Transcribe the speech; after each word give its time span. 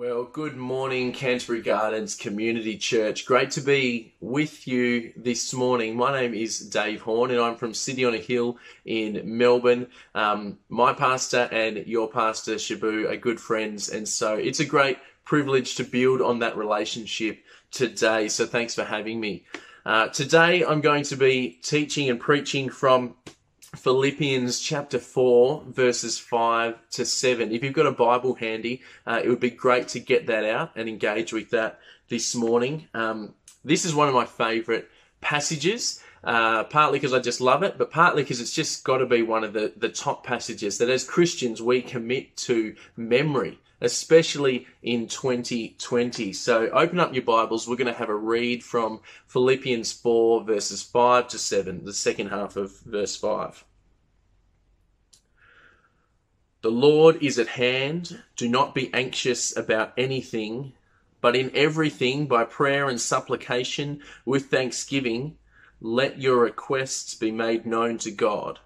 Well, 0.00 0.24
good 0.24 0.56
morning, 0.56 1.12
Canterbury 1.12 1.60
Gardens 1.60 2.14
Community 2.14 2.78
Church. 2.78 3.26
Great 3.26 3.50
to 3.50 3.60
be 3.60 4.14
with 4.18 4.66
you 4.66 5.12
this 5.14 5.52
morning. 5.52 5.94
My 5.94 6.18
name 6.18 6.32
is 6.32 6.58
Dave 6.58 7.02
Horn, 7.02 7.30
and 7.30 7.38
I'm 7.38 7.56
from 7.56 7.74
City 7.74 8.06
on 8.06 8.14
a 8.14 8.16
Hill 8.16 8.56
in 8.86 9.20
Melbourne. 9.22 9.88
Um, 10.14 10.58
my 10.70 10.94
pastor 10.94 11.50
and 11.52 11.86
your 11.86 12.08
pastor, 12.08 12.54
Shabu, 12.54 13.10
are 13.10 13.16
good 13.18 13.38
friends, 13.38 13.90
and 13.90 14.08
so 14.08 14.36
it's 14.36 14.60
a 14.60 14.64
great 14.64 14.96
privilege 15.26 15.74
to 15.74 15.84
build 15.84 16.22
on 16.22 16.38
that 16.38 16.56
relationship 16.56 17.44
today. 17.70 18.28
So, 18.28 18.46
thanks 18.46 18.74
for 18.74 18.84
having 18.84 19.20
me. 19.20 19.44
Uh, 19.84 20.08
today, 20.08 20.64
I'm 20.64 20.80
going 20.80 21.04
to 21.04 21.16
be 21.16 21.58
teaching 21.62 22.08
and 22.08 22.18
preaching 22.18 22.70
from 22.70 23.16
Philippians 23.76 24.58
chapter 24.58 24.98
4, 24.98 25.64
verses 25.68 26.18
5 26.18 26.90
to 26.90 27.04
7. 27.04 27.52
If 27.52 27.62
you've 27.62 27.72
got 27.72 27.86
a 27.86 27.92
Bible 27.92 28.34
handy, 28.34 28.82
uh, 29.06 29.20
it 29.22 29.28
would 29.28 29.40
be 29.40 29.50
great 29.50 29.88
to 29.88 30.00
get 30.00 30.26
that 30.26 30.44
out 30.44 30.72
and 30.74 30.88
engage 30.88 31.32
with 31.32 31.50
that 31.50 31.78
this 32.08 32.34
morning. 32.34 32.88
Um, 32.94 33.34
this 33.64 33.84
is 33.84 33.94
one 33.94 34.08
of 34.08 34.14
my 34.14 34.24
favorite 34.24 34.90
passages, 35.20 36.02
uh, 36.24 36.64
partly 36.64 36.98
because 36.98 37.14
I 37.14 37.20
just 37.20 37.40
love 37.40 37.62
it, 37.62 37.78
but 37.78 37.92
partly 37.92 38.22
because 38.22 38.40
it's 38.40 38.52
just 38.52 38.82
got 38.82 38.98
to 38.98 39.06
be 39.06 39.22
one 39.22 39.44
of 39.44 39.52
the, 39.52 39.72
the 39.76 39.88
top 39.88 40.26
passages 40.26 40.78
that 40.78 40.90
as 40.90 41.04
Christians 41.04 41.62
we 41.62 41.80
commit 41.80 42.36
to 42.38 42.74
memory 42.96 43.60
especially 43.80 44.66
in 44.82 45.06
2020. 45.06 46.32
So 46.32 46.68
open 46.68 47.00
up 47.00 47.14
your 47.14 47.22
Bibles. 47.22 47.66
We're 47.66 47.76
going 47.76 47.92
to 47.92 47.98
have 47.98 48.08
a 48.08 48.14
read 48.14 48.62
from 48.62 49.00
Philippians 49.26 49.92
4, 49.92 50.44
verses 50.44 50.82
5 50.82 51.28
to 51.28 51.38
7, 51.38 51.84
the 51.84 51.94
second 51.94 52.28
half 52.28 52.56
of 52.56 52.78
verse 52.80 53.16
5. 53.16 53.64
The 56.62 56.70
Lord 56.70 57.22
is 57.22 57.38
at 57.38 57.48
hand. 57.48 58.22
Do 58.36 58.48
not 58.48 58.74
be 58.74 58.92
anxious 58.92 59.56
about 59.56 59.94
anything, 59.96 60.74
but 61.22 61.34
in 61.34 61.50
everything, 61.54 62.26
by 62.26 62.44
prayer 62.44 62.88
and 62.88 63.00
supplication, 63.00 64.02
with 64.26 64.46
thanksgiving, 64.46 65.38
let 65.80 66.20
your 66.20 66.36
requests 66.36 67.14
be 67.14 67.30
made 67.30 67.64
known 67.64 67.96
to 67.98 68.10
God. 68.10 68.58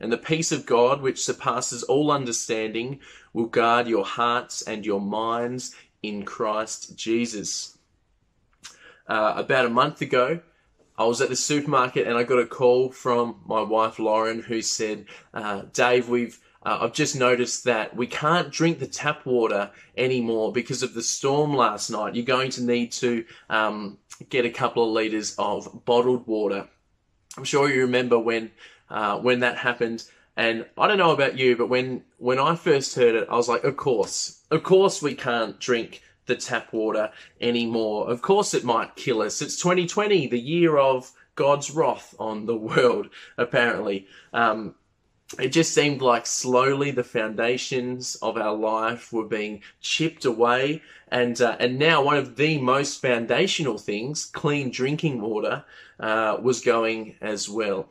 And 0.00 0.10
the 0.10 0.18
peace 0.18 0.50
of 0.50 0.66
God, 0.66 1.02
which 1.02 1.22
surpasses 1.22 1.82
all 1.82 2.10
understanding, 2.10 3.00
will 3.34 3.46
guard 3.46 3.86
your 3.86 4.06
hearts 4.06 4.62
and 4.62 4.86
your 4.86 5.00
minds 5.00 5.74
in 6.02 6.24
Christ 6.24 6.96
Jesus. 6.96 7.76
Uh, 9.06 9.34
about 9.36 9.66
a 9.66 9.70
month 9.70 10.00
ago, 10.00 10.40
I 10.96 11.04
was 11.04 11.20
at 11.20 11.28
the 11.28 11.36
supermarket 11.36 12.06
and 12.06 12.16
I 12.16 12.22
got 12.22 12.38
a 12.38 12.46
call 12.46 12.90
from 12.90 13.42
my 13.44 13.60
wife 13.60 13.98
Lauren 13.98 14.40
who 14.40 14.62
said, 14.62 15.04
uh, 15.34 15.62
Dave, 15.72 16.08
we've 16.08 16.38
uh, 16.64 16.78
I've 16.80 16.94
just 16.94 17.14
noticed 17.14 17.64
that 17.64 17.94
we 17.94 18.06
can't 18.06 18.50
drink 18.50 18.78
the 18.78 18.86
tap 18.86 19.26
water 19.26 19.70
anymore 19.98 20.50
because 20.50 20.82
of 20.82 20.94
the 20.94 21.02
storm 21.02 21.54
last 21.54 21.90
night. 21.90 22.14
You're 22.14 22.24
going 22.24 22.50
to 22.52 22.64
need 22.64 22.90
to 22.92 23.24
um, 23.50 23.98
get 24.30 24.46
a 24.46 24.50
couple 24.50 24.82
of 24.82 24.90
liters 24.90 25.34
of 25.38 25.84
bottled 25.84 26.26
water. 26.26 26.66
I'm 27.36 27.44
sure 27.44 27.68
you 27.68 27.82
remember 27.82 28.18
when 28.18 28.50
uh, 28.88 29.18
when 29.18 29.40
that 29.40 29.58
happened. 29.58 30.04
And 30.36 30.66
I 30.76 30.88
don't 30.88 30.98
know 30.98 31.12
about 31.12 31.38
you, 31.38 31.56
but 31.56 31.68
when 31.68 32.02
when 32.18 32.38
I 32.38 32.56
first 32.56 32.96
heard 32.96 33.14
it, 33.14 33.28
I 33.30 33.36
was 33.36 33.48
like, 33.48 33.64
of 33.64 33.76
course, 33.76 34.40
of 34.50 34.62
course 34.62 35.00
we 35.00 35.14
can't 35.14 35.60
drink 35.60 36.02
the 36.26 36.34
tap 36.34 36.72
water 36.72 37.12
anymore. 37.40 38.10
Of 38.10 38.22
course 38.22 38.54
it 38.54 38.64
might 38.64 38.96
kill 38.96 39.22
us. 39.22 39.42
It's 39.42 39.56
2020, 39.56 40.26
the 40.28 40.40
year 40.40 40.76
of 40.78 41.12
God's 41.34 41.70
wrath 41.70 42.14
on 42.18 42.46
the 42.46 42.56
world, 42.70 43.10
apparently. 43.36 44.06
Um, 44.32 44.74
it 45.38 45.48
just 45.48 45.74
seemed 45.74 46.02
like 46.02 46.26
slowly 46.26 46.90
the 46.90 47.04
foundations 47.04 48.16
of 48.16 48.36
our 48.36 48.54
life 48.54 49.12
were 49.12 49.24
being 49.24 49.62
chipped 49.80 50.24
away, 50.24 50.82
and 51.08 51.40
uh, 51.40 51.56
and 51.58 51.78
now 51.78 52.02
one 52.02 52.16
of 52.16 52.36
the 52.36 52.58
most 52.58 53.00
foundational 53.00 53.78
things, 53.78 54.26
clean 54.26 54.70
drinking 54.70 55.20
water, 55.20 55.64
uh, 55.98 56.36
was 56.40 56.60
going 56.60 57.16
as 57.20 57.48
well. 57.48 57.88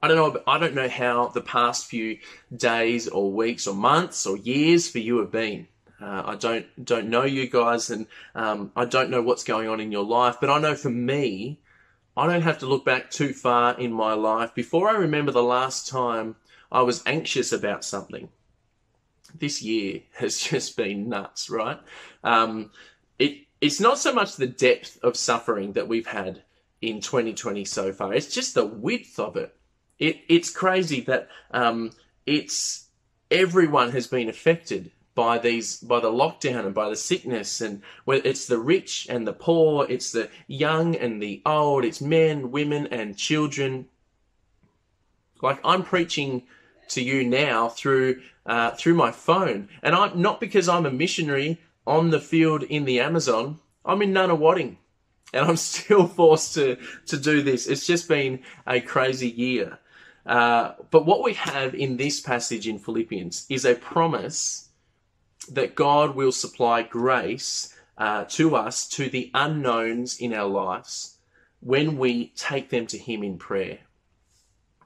I 0.00 0.06
don't 0.08 0.16
know. 0.16 0.42
I 0.46 0.58
don't 0.58 0.74
know 0.74 0.88
how 0.88 1.28
the 1.28 1.40
past 1.40 1.86
few 1.86 2.18
days 2.54 3.08
or 3.08 3.32
weeks 3.32 3.66
or 3.66 3.74
months 3.74 4.26
or 4.26 4.36
years 4.36 4.88
for 4.88 4.98
you 5.00 5.18
have 5.18 5.32
been. 5.32 5.66
Uh, 6.00 6.22
I 6.24 6.34
don't 6.36 6.84
don't 6.84 7.08
know 7.08 7.24
you 7.24 7.48
guys, 7.48 7.90
and 7.90 8.06
um, 8.34 8.70
I 8.76 8.84
don't 8.84 9.10
know 9.10 9.22
what's 9.22 9.42
going 9.42 9.68
on 9.68 9.80
in 9.80 9.90
your 9.90 10.04
life. 10.04 10.36
But 10.40 10.50
I 10.50 10.60
know 10.60 10.76
for 10.76 10.90
me, 10.90 11.58
I 12.16 12.28
don't 12.28 12.42
have 12.42 12.58
to 12.58 12.66
look 12.66 12.84
back 12.84 13.10
too 13.10 13.32
far 13.32 13.78
in 13.78 13.92
my 13.92 14.14
life 14.14 14.54
before 14.54 14.88
I 14.88 14.94
remember 14.94 15.32
the 15.32 15.42
last 15.42 15.88
time 15.88 16.36
I 16.70 16.82
was 16.82 17.02
anxious 17.04 17.52
about 17.52 17.84
something. 17.84 18.28
This 19.34 19.62
year 19.62 20.02
has 20.14 20.38
just 20.38 20.76
been 20.76 21.08
nuts, 21.08 21.50
right? 21.50 21.80
Um, 22.22 22.70
it 23.18 23.46
it's 23.60 23.80
not 23.80 23.98
so 23.98 24.14
much 24.14 24.36
the 24.36 24.46
depth 24.46 25.00
of 25.02 25.16
suffering 25.16 25.72
that 25.72 25.88
we've 25.88 26.06
had 26.06 26.44
in 26.80 27.00
2020 27.00 27.64
so 27.64 27.92
far; 27.92 28.14
it's 28.14 28.32
just 28.32 28.54
the 28.54 28.64
width 28.64 29.18
of 29.18 29.36
it. 29.36 29.57
It, 29.98 30.20
it's 30.28 30.50
crazy 30.50 31.00
that 31.02 31.28
um, 31.50 31.92
it's 32.26 32.86
everyone 33.30 33.90
has 33.92 34.06
been 34.06 34.28
affected 34.28 34.90
by 35.18 35.36
these 35.36 35.78
by 35.78 35.98
the 35.98 36.12
lockdown 36.12 36.64
and 36.64 36.72
by 36.72 36.88
the 36.88 36.94
sickness 36.94 37.60
and 37.60 37.82
it's 38.06 38.46
the 38.46 38.56
rich 38.56 39.08
and 39.10 39.26
the 39.26 39.32
poor 39.32 39.84
it's 39.88 40.12
the 40.12 40.30
young 40.46 40.94
and 40.94 41.20
the 41.20 41.42
old 41.44 41.84
it's 41.84 42.00
men 42.00 42.52
women 42.52 42.86
and 42.86 43.16
children. 43.16 43.88
Like 45.42 45.58
i'm 45.64 45.82
preaching 45.82 46.44
to 46.90 47.02
you 47.02 47.24
now 47.24 47.68
through 47.68 48.22
uh, 48.46 48.70
through 48.70 48.94
my 48.94 49.10
phone. 49.10 49.68
And 49.82 49.96
i'm 49.96 50.22
not 50.22 50.38
because 50.38 50.68
i'm 50.68 50.86
a 50.86 50.90
missionary 50.92 51.60
on 51.84 52.10
the 52.10 52.20
field 52.20 52.62
in 52.62 52.84
the 52.84 53.00
amazon. 53.00 53.58
I'm 53.84 54.02
in 54.02 54.12
nunawading 54.12 54.76
and 55.32 55.44
i'm 55.44 55.56
still 55.72 56.06
forced 56.06 56.54
to 56.54 56.76
to 57.06 57.16
do 57.16 57.42
this. 57.42 57.66
It's 57.66 57.88
just 57.88 58.06
been 58.06 58.44
a 58.68 58.80
crazy 58.80 59.28
year 59.28 59.80
uh, 60.28 60.74
but 60.90 61.06
what 61.06 61.24
we 61.24 61.32
have 61.32 61.74
in 61.74 61.96
this 61.96 62.20
passage 62.20 62.68
in 62.68 62.78
Philippians 62.78 63.46
is 63.48 63.64
a 63.64 63.74
promise 63.74 64.68
that 65.50 65.74
God 65.74 66.14
will 66.14 66.32
supply 66.32 66.82
grace 66.82 67.74
uh, 67.96 68.24
to 68.24 68.54
us, 68.54 68.86
to 68.90 69.08
the 69.08 69.30
unknowns 69.32 70.18
in 70.18 70.34
our 70.34 70.46
lives, 70.46 71.16
when 71.60 71.96
we 71.96 72.28
take 72.36 72.68
them 72.68 72.86
to 72.88 72.98
Him 72.98 73.22
in 73.22 73.38
prayer. 73.38 73.78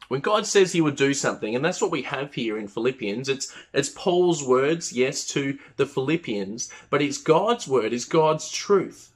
When 0.06 0.20
God 0.20 0.46
says 0.46 0.72
He 0.72 0.80
would 0.80 0.94
do 0.94 1.12
something, 1.12 1.56
and 1.56 1.64
that's 1.64 1.82
what 1.82 1.90
we 1.90 2.02
have 2.02 2.34
here 2.34 2.56
in 2.56 2.68
Philippians, 2.68 3.28
it's, 3.28 3.52
it's 3.74 3.88
Paul's 3.88 4.44
words, 4.44 4.92
yes, 4.92 5.26
to 5.28 5.58
the 5.76 5.86
Philippians, 5.86 6.70
but 6.88 7.02
it's 7.02 7.18
God's 7.18 7.66
word, 7.66 7.92
it's 7.92 8.04
God's 8.04 8.48
truth. 8.48 9.12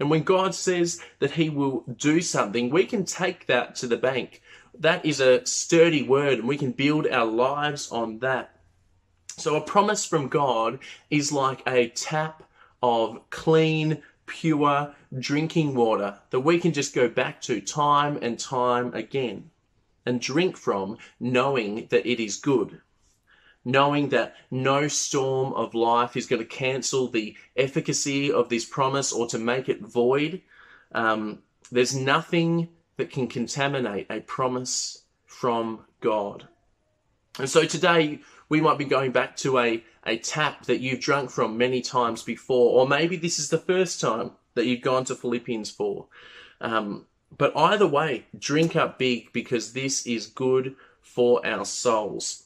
And 0.00 0.08
when 0.08 0.22
God 0.22 0.54
says 0.54 1.00
that 1.18 1.32
He 1.32 1.50
will 1.50 1.84
do 1.94 2.22
something, 2.22 2.70
we 2.70 2.86
can 2.86 3.04
take 3.04 3.46
that 3.46 3.74
to 3.76 3.86
the 3.86 3.96
bank 3.96 4.40
that 4.80 5.04
is 5.04 5.20
a 5.20 5.44
sturdy 5.46 6.02
word, 6.02 6.38
and 6.38 6.48
we 6.48 6.56
can 6.56 6.72
build 6.72 7.06
our 7.06 7.26
lives 7.26 7.90
on 7.90 8.18
that. 8.20 8.60
So, 9.36 9.56
a 9.56 9.60
promise 9.60 10.04
from 10.04 10.28
God 10.28 10.78
is 11.10 11.30
like 11.32 11.62
a 11.66 11.88
tap 11.88 12.42
of 12.82 13.28
clean, 13.30 14.02
pure 14.26 14.94
drinking 15.18 15.74
water 15.74 16.18
that 16.30 16.40
we 16.40 16.58
can 16.58 16.72
just 16.72 16.94
go 16.94 17.08
back 17.08 17.40
to 17.42 17.60
time 17.60 18.18
and 18.20 18.38
time 18.38 18.92
again 18.94 19.50
and 20.06 20.20
drink 20.20 20.56
from, 20.56 20.98
knowing 21.20 21.86
that 21.90 22.06
it 22.06 22.22
is 22.22 22.36
good. 22.36 22.80
Knowing 23.64 24.08
that 24.08 24.36
no 24.50 24.88
storm 24.88 25.52
of 25.52 25.74
life 25.74 26.16
is 26.16 26.26
going 26.26 26.40
to 26.40 26.48
cancel 26.48 27.08
the 27.08 27.36
efficacy 27.56 28.32
of 28.32 28.48
this 28.48 28.64
promise 28.64 29.12
or 29.12 29.26
to 29.26 29.38
make 29.38 29.68
it 29.68 29.80
void. 29.80 30.40
Um, 30.92 31.40
there's 31.70 31.94
nothing 31.94 32.68
that 32.98 33.10
can 33.10 33.26
contaminate 33.28 34.06
a 34.10 34.20
promise 34.20 35.04
from 35.24 35.86
God. 36.00 36.46
And 37.38 37.48
so 37.48 37.64
today 37.64 38.20
we 38.48 38.60
might 38.60 38.76
be 38.76 38.84
going 38.84 39.12
back 39.12 39.36
to 39.36 39.58
a, 39.58 39.82
a 40.04 40.18
tap 40.18 40.66
that 40.66 40.80
you've 40.80 41.00
drunk 41.00 41.30
from 41.30 41.56
many 41.56 41.80
times 41.80 42.22
before, 42.22 42.78
or 42.78 42.88
maybe 42.88 43.16
this 43.16 43.38
is 43.38 43.48
the 43.48 43.58
first 43.58 44.00
time 44.00 44.32
that 44.54 44.66
you've 44.66 44.82
gone 44.82 45.04
to 45.04 45.14
Philippians 45.14 45.70
4. 45.70 46.06
Um, 46.60 47.06
but 47.36 47.56
either 47.56 47.86
way, 47.86 48.26
drink 48.36 48.74
up 48.74 48.98
big 48.98 49.32
because 49.32 49.72
this 49.72 50.06
is 50.06 50.26
good 50.26 50.74
for 51.00 51.46
our 51.46 51.64
souls. 51.64 52.44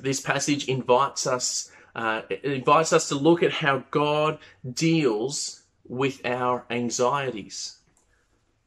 This 0.00 0.20
passage 0.20 0.66
invites 0.66 1.26
us, 1.26 1.70
uh, 1.94 2.22
invites 2.42 2.92
us 2.92 3.08
to 3.10 3.14
look 3.14 3.42
at 3.42 3.52
how 3.52 3.84
God 3.90 4.38
deals 4.72 5.62
with 5.86 6.24
our 6.24 6.64
anxieties. 6.70 7.78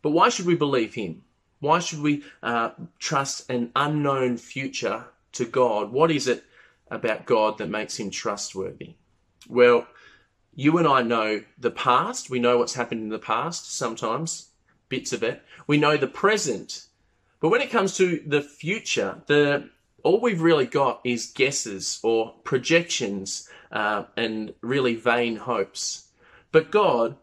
But 0.05 0.11
why 0.11 0.29
should 0.29 0.45
we 0.45 0.53
believe 0.53 0.93
him? 0.93 1.23
Why 1.61 1.79
should 1.79 1.99
we 1.99 2.23
uh, 2.43 2.69
trust 2.99 3.49
an 3.49 3.71
unknown 3.75 4.37
future 4.37 5.05
to 5.31 5.45
God? 5.45 5.91
What 5.91 6.11
is 6.11 6.27
it 6.27 6.43
about 6.91 7.25
God 7.25 7.57
that 7.57 7.71
makes 7.71 7.97
him 7.97 8.11
trustworthy? 8.11 8.97
Well, 9.49 9.87
you 10.53 10.77
and 10.77 10.87
I 10.87 11.01
know 11.01 11.41
the 11.57 11.71
past. 11.71 12.29
We 12.29 12.37
know 12.37 12.59
what's 12.59 12.75
happened 12.75 13.01
in 13.01 13.09
the 13.09 13.17
past, 13.17 13.75
sometimes, 13.75 14.49
bits 14.89 15.11
of 15.11 15.23
it. 15.23 15.41
We 15.65 15.77
know 15.79 15.97
the 15.97 16.05
present. 16.05 16.85
But 17.39 17.49
when 17.49 17.61
it 17.61 17.71
comes 17.71 17.97
to 17.97 18.21
the 18.27 18.43
future, 18.43 19.23
the 19.25 19.71
all 20.03 20.21
we've 20.21 20.43
really 20.43 20.67
got 20.67 21.01
is 21.03 21.31
guesses 21.31 21.99
or 22.03 22.35
projections 22.43 23.49
uh, 23.71 24.03
and 24.15 24.53
really 24.61 24.93
vain 24.93 25.37
hopes. 25.37 26.09
But 26.51 26.69
God, 26.69 27.17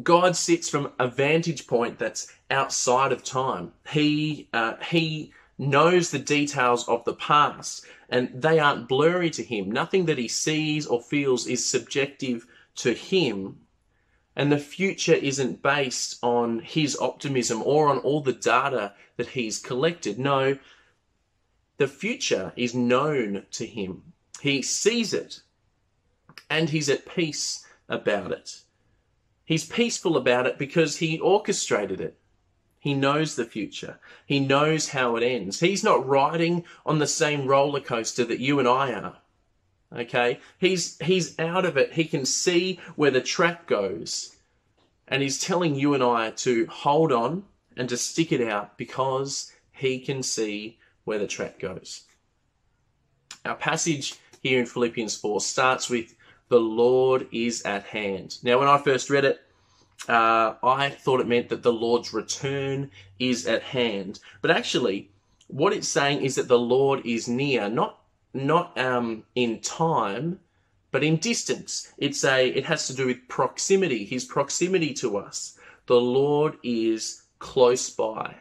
God 0.00 0.36
sits 0.36 0.68
from 0.68 0.92
a 0.98 1.08
vantage 1.08 1.66
point 1.66 1.98
that's 1.98 2.32
outside 2.50 3.12
of 3.12 3.22
time. 3.22 3.72
He 3.88 4.48
uh, 4.52 4.76
He 4.82 5.32
knows 5.58 6.10
the 6.10 6.18
details 6.18 6.88
of 6.88 7.04
the 7.04 7.14
past, 7.14 7.84
and 8.08 8.30
they 8.34 8.58
aren't 8.58 8.88
blurry 8.88 9.30
to 9.30 9.42
him. 9.42 9.70
Nothing 9.70 10.06
that 10.06 10.18
he 10.18 10.28
sees 10.28 10.86
or 10.86 11.02
feels 11.02 11.46
is 11.46 11.64
subjective 11.64 12.46
to 12.76 12.94
him. 12.94 13.60
And 14.34 14.50
the 14.50 14.58
future 14.58 15.14
isn't 15.14 15.62
based 15.62 16.18
on 16.22 16.60
his 16.60 16.96
optimism 16.98 17.62
or 17.62 17.88
on 17.88 17.98
all 17.98 18.22
the 18.22 18.32
data 18.32 18.94
that 19.18 19.28
he's 19.28 19.58
collected. 19.58 20.18
No, 20.18 20.56
the 21.76 21.88
future 21.88 22.52
is 22.56 22.74
known 22.74 23.44
to 23.50 23.66
him. 23.66 24.02
He 24.40 24.62
sees 24.62 25.12
it 25.12 25.42
and 26.48 26.70
he's 26.70 26.88
at 26.88 27.06
peace 27.06 27.66
about 27.88 28.32
it. 28.32 28.62
He's 29.52 29.66
peaceful 29.66 30.16
about 30.16 30.46
it 30.46 30.56
because 30.56 30.96
he 30.96 31.20
orchestrated 31.20 32.00
it. 32.00 32.18
He 32.78 32.94
knows 32.94 33.36
the 33.36 33.44
future. 33.44 34.00
He 34.24 34.40
knows 34.40 34.88
how 34.88 35.14
it 35.16 35.22
ends. 35.22 35.60
He's 35.60 35.84
not 35.84 36.08
riding 36.08 36.64
on 36.86 37.00
the 37.00 37.06
same 37.06 37.46
roller 37.46 37.80
coaster 37.80 38.24
that 38.24 38.40
you 38.40 38.58
and 38.58 38.66
I 38.66 38.94
are. 38.94 39.18
Okay? 39.94 40.40
He's 40.56 40.98
he's 41.00 41.38
out 41.38 41.66
of 41.66 41.76
it. 41.76 41.92
He 41.92 42.06
can 42.06 42.24
see 42.24 42.80
where 42.96 43.10
the 43.10 43.20
track 43.20 43.66
goes. 43.66 44.36
And 45.06 45.22
he's 45.22 45.38
telling 45.38 45.74
you 45.74 45.92
and 45.92 46.02
I 46.02 46.30
to 46.30 46.64
hold 46.68 47.12
on 47.12 47.44
and 47.76 47.90
to 47.90 47.98
stick 47.98 48.32
it 48.32 48.40
out 48.40 48.78
because 48.78 49.52
he 49.70 49.98
can 49.98 50.22
see 50.22 50.78
where 51.04 51.18
the 51.18 51.26
track 51.26 51.58
goes. 51.58 52.04
Our 53.44 53.56
passage 53.56 54.14
here 54.40 54.58
in 54.58 54.64
Philippians 54.64 55.14
4 55.14 55.42
starts 55.42 55.90
with 55.90 56.14
the 56.52 56.60
Lord 56.60 57.28
is 57.32 57.62
at 57.62 57.84
hand. 57.84 58.36
Now, 58.42 58.58
when 58.58 58.68
I 58.68 58.76
first 58.76 59.08
read 59.08 59.24
it, 59.24 59.40
uh, 60.06 60.52
I 60.62 60.90
thought 60.90 61.22
it 61.22 61.26
meant 61.26 61.48
that 61.48 61.62
the 61.62 61.72
Lord's 61.72 62.12
return 62.12 62.90
is 63.18 63.46
at 63.46 63.62
hand. 63.62 64.20
But 64.42 64.50
actually, 64.50 65.08
what 65.46 65.72
it's 65.72 65.88
saying 65.88 66.20
is 66.20 66.34
that 66.34 66.48
the 66.48 66.58
Lord 66.58 67.06
is 67.06 67.26
near, 67.26 67.70
not 67.70 68.00
not 68.34 68.76
um, 68.76 69.24
in 69.34 69.60
time, 69.60 70.40
but 70.90 71.02
in 71.02 71.16
distance. 71.16 71.90
It's 71.96 72.22
a 72.22 72.46
it 72.46 72.66
has 72.66 72.86
to 72.88 72.94
do 72.94 73.06
with 73.06 73.28
proximity, 73.28 74.04
His 74.04 74.26
proximity 74.26 74.92
to 74.94 75.16
us. 75.16 75.58
The 75.86 76.02
Lord 76.02 76.58
is 76.62 77.22
close 77.38 77.88
by. 77.88 78.34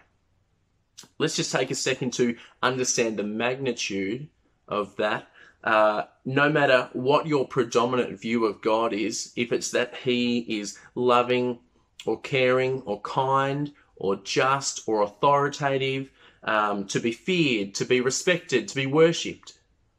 Let's 1.18 1.38
just 1.38 1.54
take 1.54 1.72
a 1.72 1.76
second 1.76 2.12
to 2.16 2.36
understand 2.62 3.16
the 3.16 3.24
magnitude 3.24 4.28
of 4.68 4.98
that. 4.98 5.31
Uh, 5.64 6.04
no 6.26 6.50
matter 6.50 6.90
what 6.94 7.28
your 7.28 7.48
predominant 7.48 8.20
view 8.20 8.46
of 8.46 8.62
God 8.62 8.94
is, 8.94 9.32
if 9.36 9.52
it's 9.52 9.72
that 9.72 9.96
He 10.04 10.40
is 10.60 10.78
loving 10.96 11.60
or 12.06 12.20
caring 12.20 12.82
or 12.82 13.00
kind 13.02 13.72
or 13.96 14.16
just 14.16 14.82
or 14.88 15.04
authoritative, 15.04 16.10
um, 16.44 16.86
to 16.88 17.00
be 17.00 17.12
feared, 17.12 17.76
to 17.76 17.86
be 17.86 18.02
respected, 18.02 18.68
to 18.68 18.76
be 18.76 18.88
worshipped, 18.88 19.54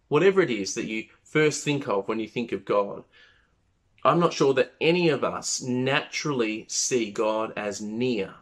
whatever 0.08 0.40
it 0.40 0.50
is 0.50 0.74
that 0.74 0.86
you 0.86 1.06
first 1.22 1.64
think 1.64 1.86
of 1.88 2.08
when 2.08 2.18
you 2.18 2.26
think 2.26 2.50
of 2.50 2.64
God, 2.64 3.04
I'm 4.04 4.18
not 4.18 4.32
sure 4.32 4.52
that 4.54 4.74
any 4.80 5.08
of 5.08 5.22
us 5.22 5.62
naturally 5.62 6.66
see 6.68 7.12
God 7.12 7.52
as 7.56 7.80
near. 7.80 8.34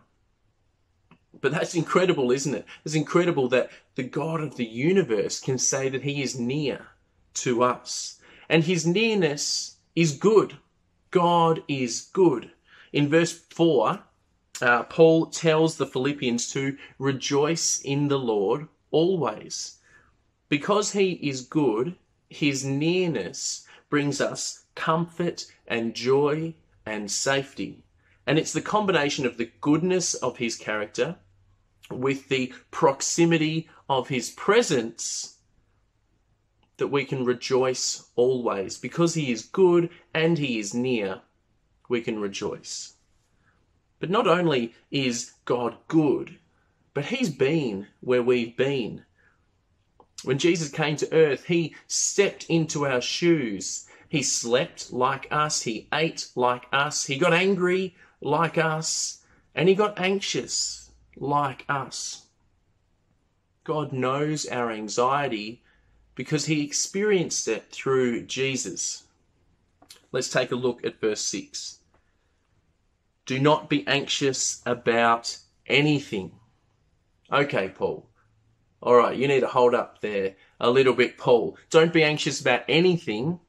But 1.39 1.53
that's 1.53 1.75
incredible, 1.75 2.31
isn't 2.31 2.55
it? 2.55 2.65
It's 2.85 2.95
incredible 2.95 3.49
that 3.49 3.71
the 3.95 4.03
God 4.03 4.41
of 4.41 4.57
the 4.57 4.65
universe 4.65 5.39
can 5.39 5.59
say 5.59 5.91
that 5.91 6.03
He 6.03 6.23
is 6.23 6.39
near 6.39 6.87
to 7.35 7.63
us. 7.63 8.21
And 8.49 8.65
his 8.65 8.87
nearness 8.87 9.77
is 9.95 10.13
good. 10.13 10.57
God 11.11 11.63
is 11.69 12.09
good. 12.13 12.51
In 12.93 13.09
verse 13.09 13.33
4, 13.33 14.01
uh, 14.63 14.83
Paul 14.85 15.27
tells 15.27 15.77
the 15.77 15.87
Philippians 15.87 16.53
to 16.53 16.77
rejoice 16.99 17.81
in 17.81 18.09
the 18.09 18.19
Lord 18.19 18.69
always. 18.91 19.79
Because 20.49 20.93
he 20.93 21.13
is 21.13 21.43
good, 21.43 21.97
his 22.29 22.65
nearness 22.65 23.67
brings 23.89 24.21
us 24.21 24.65
comfort 24.75 25.47
and 25.67 25.95
joy 25.95 26.55
and 26.87 27.11
safety. 27.11 27.83
And 28.27 28.39
it's 28.39 28.53
the 28.53 28.61
combination 28.61 29.27
of 29.27 29.37
the 29.37 29.51
goodness 29.61 30.15
of 30.15 30.39
his 30.39 30.57
character 30.57 31.17
with 31.91 32.29
the 32.29 32.53
proximity 32.71 33.69
of 33.89 34.09
his 34.09 34.31
presence 34.31 35.39
that 36.81 36.89
we 36.89 37.05
can 37.05 37.25
rejoice 37.25 38.09
always. 38.17 38.77
Because 38.77 39.15
he 39.15 39.31
is 39.31 39.43
good 39.43 39.91
and 40.13 40.39
he 40.39 40.59
is 40.59 40.75
near, 40.75 41.21
we 41.89 42.01
can 42.01 42.19
rejoice. 42.19 42.95
But 44.01 44.11
not 44.11 44.27
only 44.27 44.75
is 44.91 45.35
God 45.45 45.77
good, 45.87 46.39
but 46.95 47.05
he's 47.05 47.31
been 47.31 47.87
where 48.01 48.23
we've 48.23 48.57
been. 48.57 49.05
When 50.25 50.39
Jesus 50.39 50.71
came 50.71 50.97
to 50.97 51.13
earth, 51.15 51.45
he 51.45 51.77
stepped 51.87 52.47
into 52.49 52.87
our 52.87 53.03
shoes. 53.03 53.87
He 54.09 54.23
slept 54.23 54.93
like 54.93 55.29
us. 55.31 55.63
He 55.63 55.87
ate 55.93 56.29
like 56.35 56.65
us. 56.73 57.07
He 57.07 57.19
got 57.19 57.35
angry 57.35 57.95
like 58.21 58.59
us. 58.59 59.23
And 59.55 59.69
he 59.69 59.75
got 59.75 60.01
anxious 60.01 60.91
like 61.17 61.67
us. 61.69 62.27
God 63.65 63.93
knows 63.93 64.47
our 64.47 64.71
anxiety 64.71 65.63
because 66.21 66.45
he 66.45 66.63
experienced 66.63 67.49
it 67.49 67.65
through 67.71 68.21
Jesus. 68.21 69.05
Let's 70.13 70.29
take 70.29 70.53
a 70.53 70.55
look 70.55 70.85
at 70.85 71.01
verse 71.01 71.23
6. 71.23 71.79
Do 73.25 73.39
not 73.39 73.71
be 73.71 73.87
anxious 73.87 74.61
about 74.67 75.39
anything. 75.67 76.33
Okay, 77.33 77.71
Paul. 77.71 78.07
All 78.83 78.97
right, 78.97 79.17
you 79.17 79.29
need 79.29 79.41
to 79.41 79.47
hold 79.47 79.75
up 79.75 80.03
there 80.03 80.35
a 80.61 80.69
little 80.69 80.93
bit, 80.93 81.17
Paul. 81.17 81.57
Don't 81.71 81.91
be 81.91 82.05
anxious 82.05 82.39
about 82.39 82.65
anything. 82.69 83.41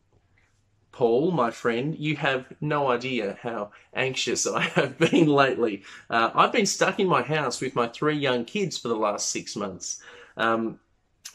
Paul, 0.93 1.31
my 1.31 1.51
friend, 1.51 1.93
you 1.99 2.15
have 2.15 2.45
no 2.61 2.89
idea 2.89 3.37
how 3.41 3.71
anxious 3.93 4.47
I 4.47 4.61
have 4.61 4.97
been 5.11 5.27
lately. 5.27 5.83
Uh, 6.09 6.31
I've 6.33 6.53
been 6.53 6.65
stuck 6.65 7.01
in 7.01 7.07
my 7.09 7.21
house 7.21 7.59
with 7.59 7.75
my 7.75 7.89
three 7.89 8.17
young 8.17 8.45
kids 8.45 8.77
for 8.77 8.87
the 8.87 8.95
last 8.95 9.29
six 9.29 9.57
months. 9.57 10.01
Um, 10.37 10.79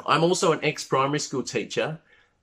I'm 0.07 0.23
also 0.23 0.53
an 0.53 0.61
ex 0.63 0.85
primary 0.85 1.19
school 1.19 1.43
teacher, 1.43 1.99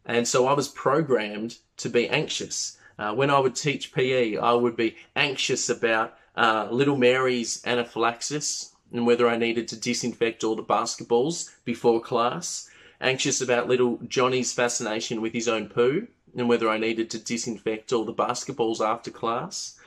and 0.06 0.28
so 0.28 0.48
I 0.48 0.54
was 0.54 0.68
programmed 0.68 1.58
to 1.78 1.90
be 1.90 2.10
anxious. 2.10 2.78
Uh, 2.98 3.14
when 3.14 3.30
I 3.30 3.40
would 3.40 3.56
teach 3.56 3.94
PE, 3.94 4.38
I 4.38 4.54
would 4.54 4.76
be 4.76 4.96
anxious 5.16 5.70
about 5.70 6.18
uh, 6.36 6.68
little 6.72 6.98
Mary's 6.98 7.62
anaphylaxis 7.66 8.74
and 8.92 9.08
whether 9.08 9.28
I 9.28 9.38
needed 9.38 9.68
to 9.70 9.76
disinfect 9.76 10.44
all 10.44 10.56
the 10.56 10.64
basketballs 10.64 11.50
before 11.66 12.00
class, 12.00 12.70
anxious 13.02 13.42
about 13.42 13.68
little 13.68 14.00
Johnny's 14.08 14.54
fascination 14.54 15.20
with 15.22 15.34
his 15.34 15.48
own 15.48 15.68
poo 15.68 16.08
and 16.38 16.48
whether 16.48 16.70
I 16.70 16.78
needed 16.78 17.10
to 17.12 17.20
disinfect 17.20 17.92
all 17.92 18.06
the 18.06 18.14
basketballs 18.14 18.86
after 18.86 19.10
class, 19.10 19.80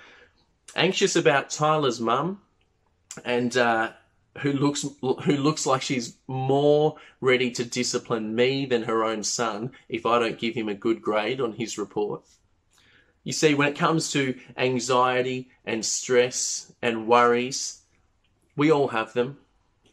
anxious 0.74 1.14
about 1.14 1.50
Tyler's 1.50 2.00
mum 2.00 2.40
and 3.24 3.56
uh, 3.56 3.92
who 4.40 4.52
looks 4.52 4.84
who 5.00 5.36
looks 5.36 5.66
like 5.66 5.82
she's 5.82 6.16
more 6.26 6.96
ready 7.20 7.50
to 7.52 7.64
discipline 7.64 8.34
me 8.34 8.66
than 8.66 8.82
her 8.82 9.04
own 9.04 9.22
son 9.22 9.72
if 9.88 10.06
I 10.06 10.18
don't 10.18 10.38
give 10.38 10.54
him 10.54 10.68
a 10.68 10.74
good 10.74 11.02
grade 11.02 11.40
on 11.40 11.52
his 11.52 11.78
report. 11.78 12.22
You 13.24 13.32
see, 13.32 13.54
when 13.54 13.68
it 13.68 13.76
comes 13.76 14.12
to 14.12 14.38
anxiety 14.56 15.50
and 15.64 15.84
stress 15.84 16.72
and 16.80 17.08
worries, 17.08 17.82
we 18.56 18.70
all 18.70 18.88
have 18.88 19.12
them. 19.14 19.38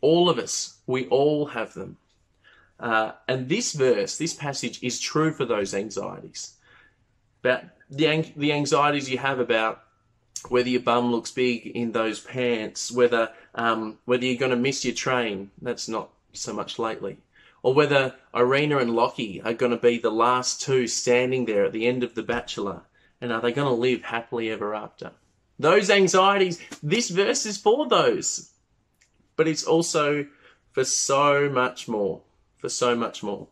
All 0.01 0.29
of 0.29 0.37
us, 0.37 0.77
we 0.85 1.07
all 1.07 1.47
have 1.47 1.73
them. 1.73 1.97
Uh, 2.79 3.13
and 3.27 3.49
this 3.49 3.73
verse, 3.73 4.17
this 4.17 4.33
passage 4.33 4.83
is 4.83 4.99
true 4.99 5.31
for 5.31 5.45
those 5.45 5.73
anxieties. 5.73 6.53
About 7.43 7.63
the, 7.89 8.31
the 8.35 8.51
anxieties 8.51 9.09
you 9.09 9.17
have 9.17 9.39
about 9.39 9.82
whether 10.49 10.69
your 10.69 10.81
bum 10.81 11.11
looks 11.11 11.31
big 11.31 11.67
in 11.67 11.91
those 11.91 12.19
pants, 12.19 12.91
whether 12.91 13.31
um, 13.55 13.97
whether 14.05 14.25
you're 14.25 14.39
going 14.39 14.51
to 14.51 14.57
miss 14.57 14.83
your 14.83 14.95
train. 14.95 15.51
That's 15.61 15.87
not 15.87 16.09
so 16.33 16.53
much 16.53 16.79
lately. 16.79 17.17
Or 17.61 17.73
whether 17.73 18.15
Irena 18.35 18.79
and 18.79 18.95
Locky 18.95 19.41
are 19.41 19.53
going 19.53 19.71
to 19.71 19.77
be 19.77 19.97
the 19.97 20.11
last 20.11 20.61
two 20.61 20.87
standing 20.87 21.45
there 21.45 21.65
at 21.65 21.71
the 21.71 21.87
end 21.87 22.03
of 22.03 22.13
The 22.13 22.23
Bachelor, 22.23 22.81
and 23.21 23.31
are 23.31 23.39
they 23.39 23.53
going 23.53 23.67
to 23.67 23.73
live 23.73 24.03
happily 24.03 24.49
ever 24.49 24.75
after? 24.75 25.11
Those 25.57 25.89
anxieties, 25.89 26.59
this 26.81 27.09
verse 27.09 27.45
is 27.45 27.57
for 27.57 27.87
those, 27.87 28.51
but 29.37 29.47
it's 29.47 29.63
also 29.63 30.27
for 30.71 30.83
so 30.83 31.49
much 31.49 31.87
more. 31.87 32.21
For 32.57 32.69
so 32.69 32.95
much 32.95 33.21
more. 33.23 33.47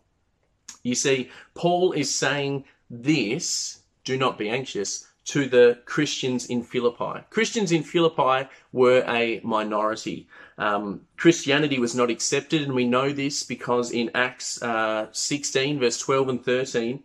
You 0.83 0.95
see, 0.95 1.29
Paul 1.53 1.91
is 1.91 2.13
saying 2.13 2.63
this 2.89 3.81
do 4.03 4.17
not 4.17 4.37
be 4.37 4.49
anxious 4.49 5.07
to 5.25 5.47
the 5.47 5.79
Christians 5.85 6.47
in 6.47 6.63
Philippi. 6.63 7.23
Christians 7.29 7.71
in 7.71 7.83
Philippi 7.83 8.49
were 8.71 9.03
a 9.07 9.39
minority. 9.43 10.27
Um, 10.57 11.01
Christianity 11.17 11.79
was 11.79 11.95
not 11.95 12.09
accepted, 12.09 12.61
and 12.61 12.73
we 12.73 12.85
know 12.87 13.11
this 13.11 13.43
because 13.43 13.91
in 13.91 14.09
Acts 14.15 14.61
uh, 14.61 15.07
16, 15.11 15.79
verse 15.79 15.99
12 15.99 16.29
and 16.29 16.43
13, 16.43 17.03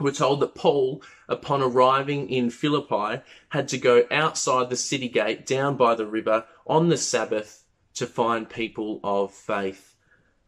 we're 0.00 0.12
told 0.12 0.40
that 0.40 0.54
Paul, 0.54 1.02
upon 1.28 1.62
arriving 1.62 2.30
in 2.30 2.50
Philippi, 2.50 3.22
had 3.50 3.68
to 3.68 3.78
go 3.78 4.04
outside 4.10 4.70
the 4.70 4.76
city 4.76 5.08
gate 5.08 5.46
down 5.46 5.76
by 5.76 5.94
the 5.94 6.06
river 6.06 6.44
on 6.66 6.88
the 6.88 6.96
Sabbath 6.96 7.64
to 7.94 8.06
find 8.06 8.48
people 8.48 9.00
of 9.04 9.32
faith. 9.32 9.94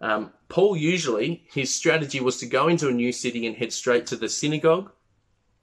Um, 0.00 0.32
Paul 0.48 0.76
usually, 0.76 1.44
his 1.50 1.74
strategy 1.74 2.20
was 2.20 2.38
to 2.38 2.46
go 2.46 2.68
into 2.68 2.88
a 2.88 2.92
new 2.92 3.12
city 3.12 3.46
and 3.46 3.56
head 3.56 3.72
straight 3.72 4.06
to 4.06 4.16
the 4.16 4.28
synagogue. 4.28 4.90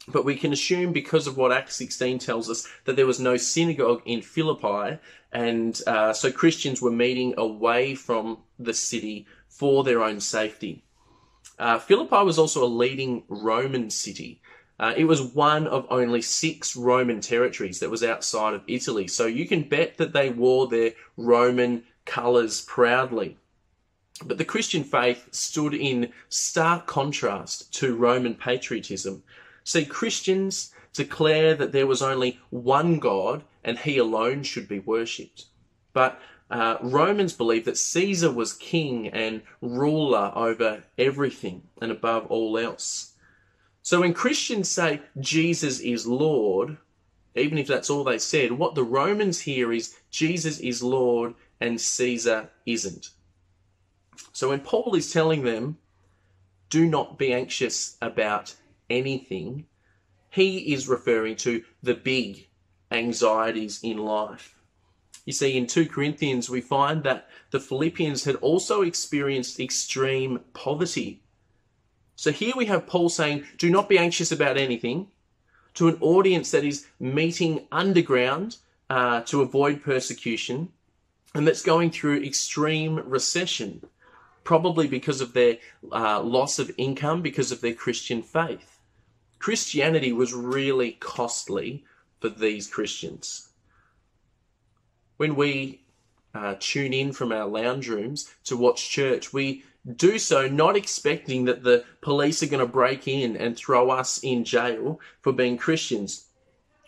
But 0.07 0.25
we 0.25 0.35
can 0.35 0.51
assume, 0.51 0.93
because 0.93 1.27
of 1.27 1.37
what 1.37 1.51
Acts 1.51 1.75
16 1.75 2.19
tells 2.19 2.49
us, 2.49 2.67
that 2.85 2.95
there 2.95 3.05
was 3.05 3.19
no 3.19 3.37
synagogue 3.37 4.01
in 4.05 4.21
Philippi, 4.21 4.97
and 5.31 5.79
uh, 5.85 6.13
so 6.13 6.31
Christians 6.31 6.81
were 6.81 6.91
meeting 6.91 7.35
away 7.37 7.95
from 7.95 8.39
the 8.57 8.73
city 8.73 9.27
for 9.47 9.83
their 9.83 10.01
own 10.01 10.19
safety. 10.19 10.83
Uh, 11.59 11.77
Philippi 11.77 12.23
was 12.23 12.39
also 12.39 12.63
a 12.63 12.65
leading 12.65 13.23
Roman 13.27 13.91
city. 13.91 14.41
Uh, 14.79 14.93
it 14.97 15.05
was 15.05 15.21
one 15.21 15.67
of 15.67 15.85
only 15.91 16.23
six 16.23 16.75
Roman 16.75 17.21
territories 17.21 17.79
that 17.79 17.91
was 17.91 18.03
outside 18.03 18.55
of 18.55 18.63
Italy, 18.67 19.07
so 19.07 19.27
you 19.27 19.47
can 19.47 19.61
bet 19.61 19.97
that 19.97 20.13
they 20.13 20.31
wore 20.31 20.67
their 20.67 20.93
Roman 21.15 21.83
colours 22.05 22.61
proudly. 22.61 23.37
But 24.23 24.39
the 24.39 24.45
Christian 24.45 24.83
faith 24.83 25.27
stood 25.31 25.75
in 25.75 26.11
stark 26.29 26.87
contrast 26.87 27.71
to 27.75 27.95
Roman 27.95 28.33
patriotism. 28.33 29.23
See, 29.71 29.85
Christians 29.85 30.73
declare 30.91 31.55
that 31.55 31.71
there 31.71 31.87
was 31.87 32.01
only 32.01 32.41
one 32.49 32.99
God 32.99 33.45
and 33.63 33.79
he 33.79 33.97
alone 33.97 34.43
should 34.43 34.67
be 34.67 34.79
worshipped. 34.79 35.45
But 35.93 36.19
uh, 36.49 36.75
Romans 36.81 37.31
believed 37.31 37.67
that 37.67 37.77
Caesar 37.77 38.29
was 38.29 38.51
king 38.51 39.07
and 39.07 39.43
ruler 39.61 40.33
over 40.35 40.83
everything 40.97 41.63
and 41.81 41.89
above 41.89 42.27
all 42.27 42.57
else. 42.57 43.13
So 43.81 44.01
when 44.01 44.13
Christians 44.13 44.69
say 44.69 44.99
Jesus 45.21 45.79
is 45.79 46.05
Lord, 46.05 46.75
even 47.33 47.57
if 47.57 47.67
that's 47.67 47.89
all 47.89 48.03
they 48.03 48.19
said, 48.19 48.51
what 48.51 48.75
the 48.75 48.83
Romans 48.83 49.39
hear 49.39 49.71
is 49.71 49.95
Jesus 50.09 50.59
is 50.59 50.83
Lord 50.83 51.33
and 51.61 51.79
Caesar 51.79 52.49
isn't. 52.65 53.11
So 54.33 54.49
when 54.49 54.59
Paul 54.59 54.95
is 54.95 55.13
telling 55.13 55.43
them, 55.43 55.77
do 56.69 56.85
not 56.85 57.17
be 57.17 57.31
anxious 57.31 57.95
about 58.01 58.55
anything, 58.91 59.65
he 60.29 60.73
is 60.73 60.87
referring 60.87 61.35
to 61.37 61.63
the 61.81 61.95
big 61.95 62.47
anxieties 62.91 63.79
in 63.83 63.97
life. 63.97 64.55
You 65.25 65.33
see, 65.33 65.57
in 65.57 65.67
2 65.67 65.87
Corinthians, 65.87 66.49
we 66.49 66.61
find 66.61 67.03
that 67.03 67.27
the 67.51 67.59
Philippians 67.59 68.23
had 68.23 68.35
also 68.35 68.81
experienced 68.81 69.59
extreme 69.59 70.39
poverty. 70.53 71.21
So 72.15 72.31
here 72.31 72.53
we 72.55 72.65
have 72.65 72.87
Paul 72.87 73.09
saying, 73.09 73.45
Do 73.57 73.69
not 73.69 73.89
be 73.89 73.97
anxious 73.97 74.31
about 74.31 74.57
anything, 74.57 75.07
to 75.75 75.87
an 75.87 75.97
audience 76.01 76.51
that 76.51 76.63
is 76.63 76.87
meeting 76.99 77.67
underground 77.71 78.57
uh, 78.89 79.21
to 79.21 79.41
avoid 79.41 79.83
persecution 79.83 80.69
and 81.33 81.47
that's 81.47 81.61
going 81.61 81.91
through 81.91 82.23
extreme 82.23 82.99
recession, 83.05 83.85
probably 84.43 84.87
because 84.87 85.21
of 85.21 85.33
their 85.33 85.57
uh, 85.91 86.21
loss 86.21 86.59
of 86.59 86.71
income, 86.77 87.21
because 87.21 87.51
of 87.51 87.61
their 87.61 87.73
Christian 87.73 88.21
faith. 88.21 88.70
Christianity 89.41 90.13
was 90.13 90.35
really 90.35 90.91
costly 90.91 91.83
for 92.19 92.29
these 92.29 92.67
Christians. 92.67 93.49
When 95.17 95.35
we 95.35 95.81
uh, 96.35 96.57
tune 96.59 96.93
in 96.93 97.11
from 97.11 97.31
our 97.31 97.47
lounge 97.47 97.89
rooms 97.89 98.31
to 98.43 98.55
watch 98.55 98.91
church, 98.91 99.33
we 99.33 99.63
do 99.95 100.19
so 100.19 100.47
not 100.47 100.77
expecting 100.77 101.45
that 101.45 101.63
the 101.63 101.83
police 102.01 102.43
are 102.43 102.51
going 102.53 102.59
to 102.59 102.71
break 102.71 103.07
in 103.07 103.35
and 103.35 103.57
throw 103.57 103.89
us 103.89 104.19
in 104.23 104.43
jail 104.43 104.99
for 105.21 105.33
being 105.33 105.57
Christians. 105.57 106.27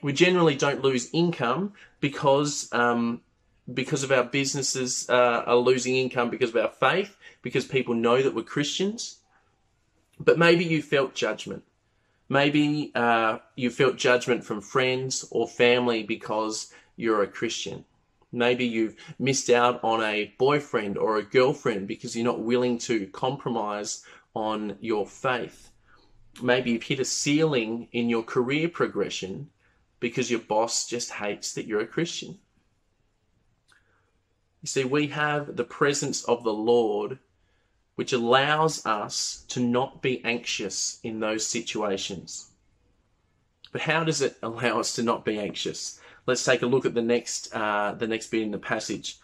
We 0.03 0.13
generally 0.13 0.55
don't 0.55 0.83
lose 0.83 1.09
income 1.11 1.73
because 2.01 2.71
um, 2.71 3.21
because 3.73 4.03
of 4.03 4.11
our 4.11 4.25
businesses 4.25 5.09
uh, 5.09 5.43
are 5.47 5.55
losing 5.55 5.95
income 5.95 6.29
because 6.29 6.51
of 6.51 6.57
our 6.57 6.69
faith, 6.69 7.15
because 7.41 7.65
people 7.65 7.95
know 7.95 8.21
that 8.21 8.35
we're 8.35 8.43
Christians. 8.43 9.17
But 10.19 10.37
maybe 10.37 10.63
you 10.63 10.83
felt 10.83 11.15
judgment. 11.15 11.63
Maybe 12.33 12.91
uh, 12.95 13.37
you 13.55 13.69
felt 13.69 13.95
judgment 13.95 14.43
from 14.43 14.59
friends 14.59 15.23
or 15.29 15.47
family 15.47 16.01
because 16.01 16.73
you're 16.95 17.21
a 17.21 17.27
Christian. 17.27 17.85
Maybe 18.31 18.65
you've 18.65 18.95
missed 19.19 19.51
out 19.51 19.79
on 19.83 20.01
a 20.01 20.33
boyfriend 20.39 20.97
or 20.97 21.17
a 21.17 21.23
girlfriend 21.23 21.87
because 21.87 22.15
you're 22.15 22.25
not 22.25 22.39
willing 22.39 22.79
to 22.89 23.05
compromise 23.09 24.03
on 24.33 24.77
your 24.81 25.05
faith. 25.05 25.69
Maybe 26.41 26.71
you've 26.71 26.81
hit 26.81 26.99
a 26.99 27.05
ceiling 27.05 27.87
in 27.91 28.09
your 28.09 28.23
career 28.23 28.67
progression 28.67 29.51
because 29.99 30.31
your 30.31 30.39
boss 30.39 30.87
just 30.87 31.11
hates 31.11 31.53
that 31.53 31.67
you're 31.67 31.81
a 31.81 31.85
Christian. 31.85 32.39
You 34.63 34.67
see, 34.67 34.85
we 34.85 35.05
have 35.09 35.55
the 35.55 35.65
presence 35.65 36.23
of 36.23 36.43
the 36.43 36.51
Lord 36.51 37.19
which 37.95 38.13
allows 38.13 38.85
us 38.85 39.45
to 39.49 39.59
not 39.59 40.01
be 40.01 40.23
anxious 40.25 40.99
in 41.03 41.19
those 41.19 41.45
situations. 41.45 42.51
But 43.71 43.81
how 43.81 44.03
does 44.03 44.21
it 44.21 44.37
allow 44.43 44.79
us 44.79 44.95
to 44.95 45.03
not 45.03 45.25
be 45.25 45.39
anxious? 45.39 45.99
Let's 46.25 46.45
take 46.45 46.61
a 46.61 46.67
look 46.67 46.85
at 46.85 46.93
the 46.93 47.01
next 47.01 47.53
uh, 47.53 47.95
the 47.97 48.07
next 48.07 48.27
bit 48.31 48.43
in 48.43 48.51
the 48.51 48.57
passage. 48.57 49.19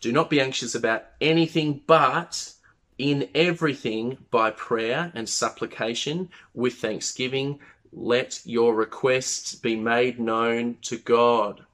Do 0.00 0.12
not 0.12 0.28
be 0.28 0.40
anxious 0.40 0.74
about 0.74 1.04
anything, 1.20 1.80
but 1.86 2.52
in 2.98 3.28
everything 3.34 4.18
by 4.30 4.50
prayer 4.50 5.10
and 5.14 5.28
supplication 5.28 6.28
with 6.52 6.74
thanksgiving, 6.74 7.58
let 7.92 8.40
your 8.44 8.74
requests 8.74 9.54
be 9.54 9.76
made 9.76 10.20
known 10.20 10.76
to 10.82 10.98
God. 10.98 11.64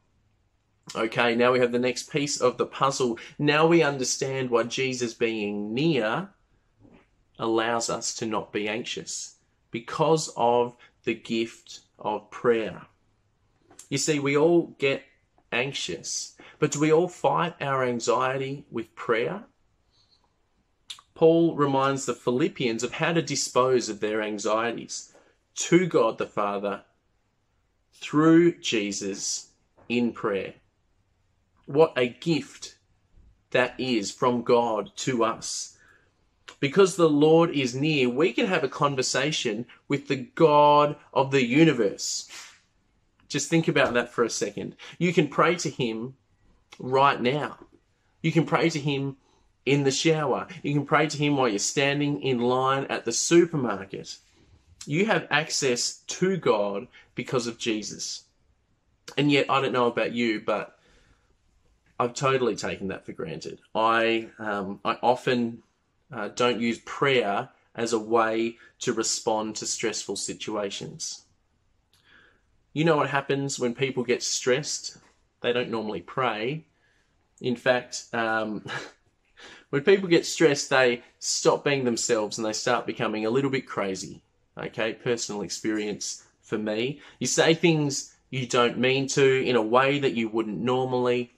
Okay, 0.97 1.37
now 1.37 1.53
we 1.53 1.61
have 1.61 1.71
the 1.71 1.79
next 1.79 2.11
piece 2.11 2.41
of 2.41 2.57
the 2.57 2.67
puzzle. 2.67 3.19
Now 3.39 3.67
we 3.67 3.83
understand 3.83 4.51
why 4.51 4.65
Jesus 4.65 5.15
being 5.15 5.73
near 5.73 6.31
allows 7.39 7.89
us 7.89 8.15
to 8.17 8.27
not 8.27 8.53
be 8.53 8.69
anxious 8.69 9.37
because 9.71 10.33
of 10.37 10.77
the 11.05 11.15
gift 11.15 11.81
of 11.99 12.31
prayer. 12.31 12.83
You 13.89 13.99
see, 13.99 14.19
we 14.19 14.37
all 14.37 14.75
get 14.79 15.05
anxious, 15.53 16.37
but 16.59 16.73
do 16.73 16.81
we 16.81 16.93
all 16.93 17.09
fight 17.09 17.55
our 17.61 17.85
anxiety 17.85 18.65
with 18.71 18.95
prayer? 18.97 19.45
Paul 21.15 21.55
reminds 21.55 22.07
the 22.07 22.15
Philippians 22.15 22.83
of 22.83 22.93
how 22.93 23.13
to 23.13 23.23
dispose 23.23 23.89
of 23.89 24.01
their 24.01 24.23
anxieties 24.23 25.13
to 25.55 25.87
God 25.87 26.19
the 26.19 26.27
Father 26.27 26.83
through 27.93 28.59
Jesus 28.59 29.51
in 29.89 30.13
prayer. 30.13 30.55
What 31.71 31.93
a 31.97 32.09
gift 32.09 32.75
that 33.53 33.79
is 33.79 34.11
from 34.11 34.43
God 34.43 34.91
to 34.97 35.23
us. 35.23 35.79
Because 36.59 36.97
the 36.97 37.09
Lord 37.09 37.51
is 37.51 37.77
near, 37.77 38.09
we 38.09 38.33
can 38.33 38.47
have 38.47 38.65
a 38.65 38.69
conversation 38.69 39.67
with 39.87 40.09
the 40.09 40.17
God 40.17 40.97
of 41.15 41.31
the 41.31 41.47
universe. 41.47 42.29
Just 43.29 43.49
think 43.49 43.69
about 43.69 43.95
that 43.95 44.13
for 44.13 44.25
a 44.25 44.31
second. 44.31 44.75
You 44.99 45.13
can 45.13 45.29
pray 45.29 45.55
to 45.59 45.71
Him 45.71 46.17
right 46.81 47.21
now. 47.21 47.59
You 48.21 48.33
can 48.33 48.47
pray 48.47 48.69
to 48.69 48.81
Him 48.81 49.17
in 49.65 49.85
the 49.85 49.93
shower. 49.93 50.49
You 50.65 50.75
can 50.75 50.87
pray 50.87 51.07
to 51.07 51.17
Him 51.17 51.37
while 51.37 51.49
you're 51.49 51.61
standing 51.61 52.21
in 52.21 52.41
line 52.41 52.87
at 52.91 53.05
the 53.05 53.13
supermarket. 53.13 54.17
You 54.87 55.07
have 55.07 55.29
access 55.31 55.99
to 56.09 56.37
God 56.37 56.89
because 57.15 57.47
of 57.47 57.59
Jesus. 57.59 58.25
And 59.17 59.31
yet, 59.31 59.47
I 59.49 59.61
don't 59.61 59.73
know 59.73 59.87
about 59.87 60.11
you, 60.13 60.41
but 60.41 60.77
I've 62.01 62.15
totally 62.15 62.57
taken 62.57 62.89
that 62.89 63.05
for 63.05 63.13
granted. 63.13 63.61
I 63.75 64.31
um, 64.39 64.81
I 64.87 64.97
often 65.03 65.63
uh, 66.11 66.29
don't 66.29 66.59
use 66.59 66.79
prayer 66.87 67.51
as 67.75 67.93
a 67.93 67.99
way 67.99 68.57
to 68.79 68.95
respond 68.95 69.57
to 69.57 69.67
stressful 69.67 70.17
situations. 70.17 71.25
You 72.73 72.85
know 72.85 72.97
what 72.97 73.11
happens 73.11 73.59
when 73.59 73.75
people 73.75 74.03
get 74.03 74.23
stressed? 74.23 74.97
They 75.43 75.53
don't 75.53 75.69
normally 75.69 76.01
pray. 76.01 76.65
In 77.43 77.55
fact, 77.55 78.07
um, 78.15 78.65
when 79.69 79.83
people 79.83 80.09
get 80.09 80.25
stressed, 80.25 80.71
they 80.71 81.03
stop 81.19 81.65
being 81.65 81.85
themselves 81.85 82.39
and 82.39 82.47
they 82.47 82.55
start 82.55 82.87
becoming 82.87 83.27
a 83.27 83.31
little 83.31 83.51
bit 83.51 83.67
crazy. 83.67 84.23
Okay, 84.57 84.95
personal 84.95 85.43
experience 85.43 86.25
for 86.41 86.57
me. 86.57 87.03
You 87.19 87.27
say 87.27 87.53
things 87.53 88.15
you 88.31 88.47
don't 88.47 88.79
mean 88.79 89.07
to 89.09 89.45
in 89.45 89.55
a 89.55 89.63
way 89.63 89.99
that 89.99 90.15
you 90.15 90.31
wouldn't 90.31 90.61
normally 90.61 91.35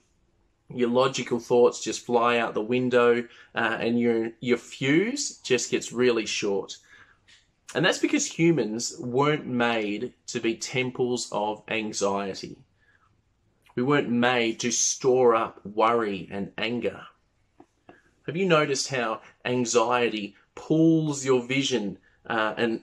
your 0.69 0.89
logical 0.89 1.39
thoughts 1.39 1.83
just 1.83 2.05
fly 2.05 2.37
out 2.37 2.53
the 2.53 2.61
window 2.61 3.27
uh, 3.55 3.77
and 3.79 3.99
your 3.99 4.31
your 4.39 4.57
fuse 4.57 5.37
just 5.39 5.71
gets 5.71 5.91
really 5.91 6.25
short 6.25 6.77
And 7.75 7.83
that's 7.85 7.97
because 7.97 8.27
humans 8.27 8.95
weren't 8.99 9.47
made 9.47 10.13
to 10.27 10.39
be 10.39 10.55
temples 10.55 11.29
of 11.31 11.63
anxiety. 11.67 12.57
We 13.75 13.81
weren't 13.83 14.09
made 14.09 14.59
to 14.59 14.71
store 14.71 15.33
up 15.33 15.59
worry 15.65 16.29
and 16.31 16.51
anger. 16.57 17.07
Have 18.27 18.37
you 18.37 18.45
noticed 18.45 18.89
how 18.89 19.21
anxiety 19.43 20.35
pulls 20.55 21.25
your 21.25 21.45
vision 21.47 21.97
uh, 22.27 22.53
and 22.57 22.81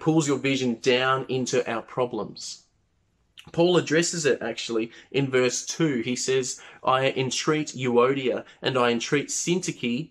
pulls 0.00 0.26
your 0.26 0.38
vision 0.38 0.80
down 0.80 1.26
into 1.28 1.68
our 1.70 1.82
problems? 1.82 2.63
Paul 3.52 3.76
addresses 3.76 4.24
it 4.26 4.40
actually 4.42 4.90
in 5.10 5.30
verse 5.30 5.64
2. 5.66 6.00
He 6.00 6.16
says, 6.16 6.60
I 6.82 7.10
entreat 7.10 7.68
Euodia 7.68 8.44
and 8.62 8.78
I 8.78 8.90
entreat 8.90 9.28
Syntyche 9.28 10.10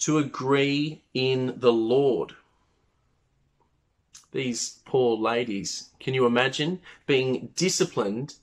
to 0.00 0.18
agree 0.18 1.02
in 1.14 1.54
the 1.56 1.72
Lord. 1.72 2.34
These 4.32 4.80
poor 4.84 5.16
ladies, 5.16 5.90
can 5.98 6.14
you 6.14 6.26
imagine 6.26 6.80
being 7.06 7.52
disciplined 7.56 8.34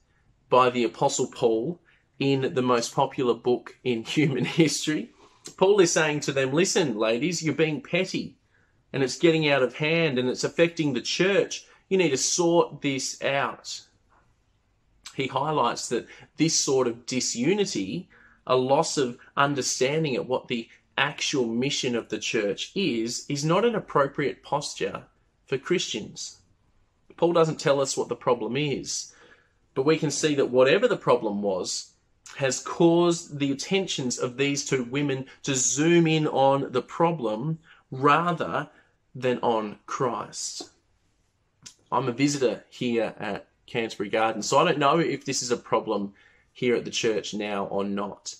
by 0.49 0.69
the 0.69 0.83
Apostle 0.83 1.27
Paul 1.27 1.79
in 2.19 2.53
the 2.53 2.61
most 2.61 2.93
popular 2.93 3.35
book 3.35 3.77
in 3.83 4.03
human 4.17 4.45
history? 4.45 5.11
Paul 5.57 5.79
is 5.79 5.91
saying 5.91 6.21
to 6.21 6.31
them, 6.31 6.51
listen, 6.51 6.97
ladies, 6.97 7.43
you're 7.43 7.53
being 7.53 7.81
petty 7.81 8.35
and 8.91 9.03
it's 9.03 9.19
getting 9.19 9.47
out 9.47 9.61
of 9.61 9.75
hand 9.75 10.17
and 10.17 10.27
it's 10.27 10.43
affecting 10.43 10.93
the 10.93 11.01
church. 11.01 11.65
You 11.87 11.97
need 11.97 12.09
to 12.09 12.17
sort 12.17 12.81
this 12.81 13.21
out. 13.21 13.81
He 15.15 15.27
highlights 15.27 15.89
that 15.89 16.07
this 16.37 16.55
sort 16.55 16.87
of 16.87 17.05
disunity, 17.05 18.09
a 18.45 18.55
loss 18.55 18.97
of 18.97 19.17
understanding 19.37 20.15
at 20.15 20.27
what 20.27 20.47
the 20.47 20.67
actual 20.97 21.45
mission 21.45 21.95
of 21.95 22.09
the 22.09 22.19
church 22.19 22.71
is, 22.75 23.25
is 23.29 23.45
not 23.45 23.65
an 23.65 23.75
appropriate 23.75 24.43
posture 24.43 25.03
for 25.45 25.57
Christians. 25.57 26.39
Paul 27.17 27.33
doesn't 27.33 27.59
tell 27.59 27.79
us 27.79 27.95
what 27.95 28.09
the 28.09 28.15
problem 28.15 28.57
is, 28.57 29.13
but 29.73 29.85
we 29.85 29.97
can 29.97 30.11
see 30.11 30.35
that 30.35 30.49
whatever 30.49 30.87
the 30.87 30.97
problem 30.97 31.41
was, 31.41 31.91
has 32.37 32.59
caused 32.59 33.39
the 33.39 33.51
attentions 33.51 34.17
of 34.17 34.35
these 34.35 34.65
two 34.65 34.83
women 34.83 35.25
to 35.43 35.55
zoom 35.55 36.07
in 36.07 36.27
on 36.27 36.71
the 36.71 36.81
problem 36.81 37.59
rather 37.91 38.69
than 39.13 39.39
on 39.39 39.77
Christ. 39.85 40.71
I'm 41.91 42.09
a 42.09 42.11
visitor 42.11 42.65
here 42.69 43.13
at 43.17 43.47
Canterbury 43.65 44.09
Gardens, 44.09 44.47
so 44.47 44.57
I 44.57 44.65
don't 44.65 44.79
know 44.79 44.99
if 44.99 45.25
this 45.25 45.41
is 45.41 45.51
a 45.51 45.57
problem 45.57 46.13
here 46.51 46.75
at 46.75 46.85
the 46.85 46.91
church 46.91 47.33
now 47.33 47.65
or 47.65 47.83
not. 47.83 48.35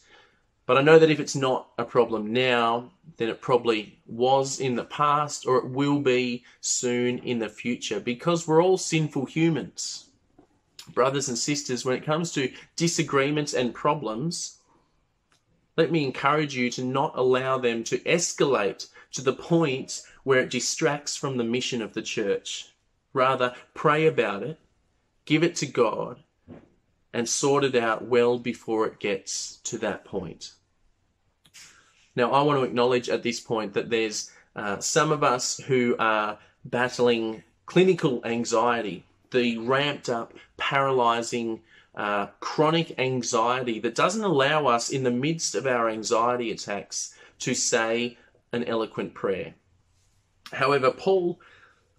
But 0.65 0.77
I 0.77 0.81
know 0.81 0.97
that 0.97 1.11
if 1.11 1.19
it's 1.19 1.35
not 1.35 1.69
a 1.77 1.85
problem 1.85 2.33
now, 2.33 2.91
then 3.17 3.29
it 3.29 3.41
probably 3.41 3.99
was 4.07 4.59
in 4.59 4.75
the 4.75 4.85
past 4.85 5.45
or 5.45 5.57
it 5.57 5.69
will 5.69 5.99
be 5.99 6.43
soon 6.59 7.19
in 7.19 7.39
the 7.39 7.49
future 7.49 7.99
because 7.99 8.47
we're 8.47 8.63
all 8.63 8.77
sinful 8.77 9.25
humans. 9.25 10.09
Brothers 10.93 11.29
and 11.29 11.37
sisters, 11.37 11.85
when 11.85 11.95
it 11.95 12.05
comes 12.05 12.31
to 12.33 12.51
disagreements 12.75 13.53
and 13.53 13.73
problems, 13.73 14.59
let 15.77 15.91
me 15.91 16.03
encourage 16.03 16.55
you 16.55 16.71
to 16.71 16.83
not 16.83 17.13
allow 17.15 17.57
them 17.57 17.83
to 17.85 17.99
escalate 17.99 18.87
to 19.11 19.21
the 19.21 19.33
point 19.33 20.01
where 20.23 20.39
it 20.39 20.49
distracts 20.49 21.15
from 21.15 21.37
the 21.37 21.43
mission 21.43 21.81
of 21.81 21.93
the 21.93 22.01
church. 22.01 22.73
Rather, 23.13 23.53
pray 23.73 24.07
about 24.07 24.41
it, 24.41 24.57
give 25.25 25.43
it 25.43 25.55
to 25.57 25.65
God, 25.65 26.23
and 27.13 27.29
sort 27.29 27.63
it 27.63 27.75
out 27.75 28.05
well 28.05 28.37
before 28.37 28.85
it 28.85 28.99
gets 28.99 29.57
to 29.63 29.77
that 29.77 30.03
point. 30.03 30.51
Now, 32.15 32.31
I 32.31 32.41
want 32.41 32.59
to 32.59 32.65
acknowledge 32.65 33.09
at 33.09 33.23
this 33.23 33.39
point 33.39 33.73
that 33.73 33.89
there's 33.89 34.31
uh, 34.55 34.79
some 34.79 35.11
of 35.11 35.23
us 35.23 35.59
who 35.59 35.95
are 35.97 36.37
battling 36.65 37.43
clinical 37.65 38.21
anxiety, 38.25 39.05
the 39.31 39.57
ramped 39.57 40.09
up, 40.09 40.33
paralyzing, 40.57 41.61
uh, 41.95 42.27
chronic 42.41 42.97
anxiety 42.99 43.79
that 43.79 43.95
doesn't 43.95 44.23
allow 44.23 44.67
us, 44.67 44.89
in 44.89 45.03
the 45.03 45.11
midst 45.11 45.55
of 45.55 45.65
our 45.65 45.89
anxiety 45.89 46.51
attacks, 46.51 47.15
to 47.39 47.53
say 47.53 48.17
an 48.51 48.63
eloquent 48.65 49.13
prayer. 49.13 49.53
However, 50.51 50.91
Paul 50.91 51.39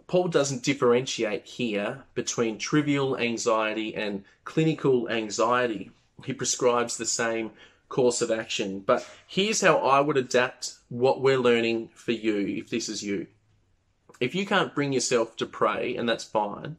Paul 0.06 0.28
doesn't 0.28 0.62
differentiate 0.62 1.46
here 1.46 2.04
between 2.14 2.58
trivial 2.58 3.18
anxiety 3.18 3.94
and 3.94 4.24
clinical 4.44 5.08
anxiety. 5.08 5.90
He 6.24 6.32
prescribes 6.32 6.96
the 6.96 7.06
same 7.06 7.50
course 7.88 8.22
of 8.22 8.30
action. 8.30 8.80
But 8.80 9.08
here's 9.26 9.60
how 9.60 9.78
I 9.78 10.00
would 10.00 10.16
adapt 10.16 10.74
what 10.88 11.20
we're 11.20 11.38
learning 11.38 11.90
for 11.94 12.12
you 12.12 12.38
if 12.58 12.70
this 12.70 12.88
is 12.88 13.02
you. 13.02 13.26
If 14.20 14.34
you 14.34 14.46
can't 14.46 14.74
bring 14.74 14.92
yourself 14.92 15.36
to 15.36 15.46
pray, 15.46 15.96
and 15.96 16.08
that's 16.08 16.24
fine, 16.24 16.76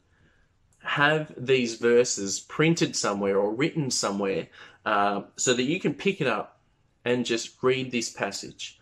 have 0.80 1.34
these 1.38 1.76
verses 1.76 2.40
printed 2.40 2.96
somewhere 2.96 3.38
or 3.38 3.54
written 3.54 3.92
somewhere 3.92 4.48
uh, 4.86 5.24
so 5.36 5.54
that 5.54 5.64
you 5.64 5.80
can 5.80 5.94
pick 5.94 6.22
it 6.22 6.28
up 6.28 6.60
and 7.04 7.26
just 7.26 7.62
read 7.62 7.92
this 7.92 8.10
passage 8.10 8.80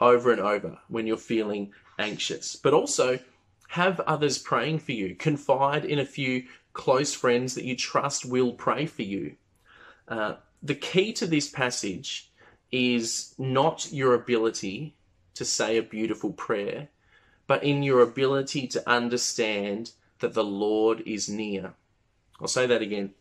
over 0.00 0.32
and 0.32 0.40
over 0.40 0.78
when 0.88 1.06
you're 1.06 1.16
feeling 1.16 1.72
anxious. 1.98 2.56
But 2.56 2.74
also, 2.74 3.18
have 3.72 4.00
others 4.00 4.36
praying 4.36 4.78
for 4.78 4.92
you. 4.92 5.14
Confide 5.14 5.86
in 5.86 5.98
a 5.98 6.04
few 6.04 6.44
close 6.74 7.14
friends 7.14 7.54
that 7.54 7.64
you 7.64 7.74
trust 7.74 8.22
will 8.22 8.52
pray 8.52 8.84
for 8.84 9.00
you. 9.00 9.34
Uh, 10.06 10.34
the 10.62 10.74
key 10.74 11.10
to 11.10 11.26
this 11.26 11.48
passage 11.48 12.30
is 12.70 13.34
not 13.38 13.90
your 13.90 14.12
ability 14.12 14.94
to 15.32 15.46
say 15.46 15.78
a 15.78 15.82
beautiful 15.82 16.34
prayer, 16.34 16.88
but 17.46 17.64
in 17.64 17.82
your 17.82 18.02
ability 18.02 18.66
to 18.66 18.86
understand 18.86 19.92
that 20.18 20.34
the 20.34 20.44
Lord 20.44 21.02
is 21.06 21.30
near. 21.30 21.72
I'll 22.42 22.48
say 22.48 22.66
that 22.66 22.82
again. 22.82 23.14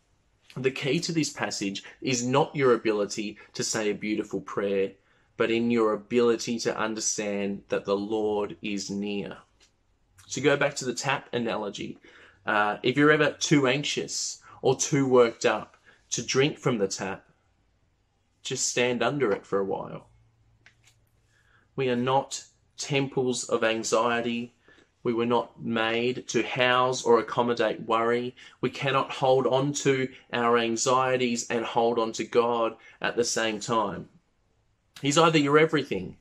The 0.58 0.72
key 0.72 1.00
to 1.00 1.14
this 1.14 1.30
passage 1.30 1.82
is 2.02 2.26
not 2.26 2.54
your 2.54 2.74
ability 2.74 3.38
to 3.54 3.64
say 3.64 3.90
a 3.90 3.96
beautiful 3.96 4.42
prayer, 4.42 4.92
but 5.38 5.50
in 5.50 5.72
your 5.72 5.94
ability 5.94 6.60
to 6.60 6.78
understand 6.78 7.64
that 7.70 7.86
the 7.86 7.96
Lord 7.96 8.58
is 8.62 8.90
near. 8.90 9.38
To 10.32 10.42
go 10.42 10.56
back 10.56 10.76
to 10.76 10.86
the 10.86 10.94
tap 10.94 11.28
analogy, 11.34 11.98
uh, 12.46 12.78
if 12.84 12.98
you're 12.98 13.12
ever 13.12 13.32
too 13.32 13.68
anxious 13.68 14.42
or 14.62 14.76
too 14.76 15.06
worked 15.06 15.46
up 15.46 15.76
to 16.12 16.24
drink 16.24 16.58
from 16.58 16.78
the 16.78 16.88
tap, 16.88 17.26
just 18.42 18.68
stand 18.68 19.04
under 19.04 19.32
it 19.32 19.46
for 19.46 19.60
a 19.60 19.66
while. 19.66 20.08
We 21.76 21.90
are 21.90 21.98
not 21.98 22.46
temples 22.78 23.44
of 23.44 23.64
anxiety. 23.64 24.54
We 25.04 25.14
were 25.14 25.26
not 25.26 25.62
made 25.62 26.28
to 26.30 26.44
house 26.44 27.04
or 27.04 27.20
accommodate 27.20 27.82
worry. 27.82 28.36
We 28.62 28.70
cannot 28.70 29.12
hold 29.12 29.46
on 29.48 29.74
to 29.74 30.10
our 30.32 30.58
anxieties 30.58 31.46
and 31.50 31.66
hold 31.66 32.00
on 32.00 32.14
to 32.14 32.24
God 32.24 32.78
at 33.02 33.18
the 33.18 33.26
same 33.26 33.60
time. 33.60 34.08
He's 35.02 35.18
either 35.18 35.40
your 35.40 35.58
everything 35.58 36.18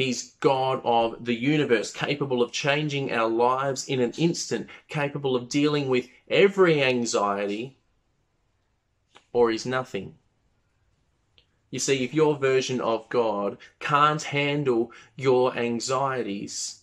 He's 0.00 0.30
God 0.40 0.80
of 0.82 1.24
the 1.24 1.34
universe, 1.34 1.92
capable 1.92 2.42
of 2.42 2.52
changing 2.52 3.12
our 3.12 3.28
lives 3.28 3.86
in 3.86 4.00
an 4.00 4.12
instant, 4.16 4.68
capable 4.88 5.36
of 5.36 5.50
dealing 5.50 5.88
with 5.88 6.08
every 6.28 6.82
anxiety, 6.82 7.76
or 9.32 9.50
He's 9.50 9.66
nothing. 9.66 10.14
You 11.70 11.78
see, 11.78 12.02
if 12.02 12.14
your 12.14 12.36
version 12.38 12.80
of 12.80 13.08
God 13.10 13.58
can't 13.78 14.22
handle 14.22 14.90
your 15.16 15.56
anxieties, 15.56 16.80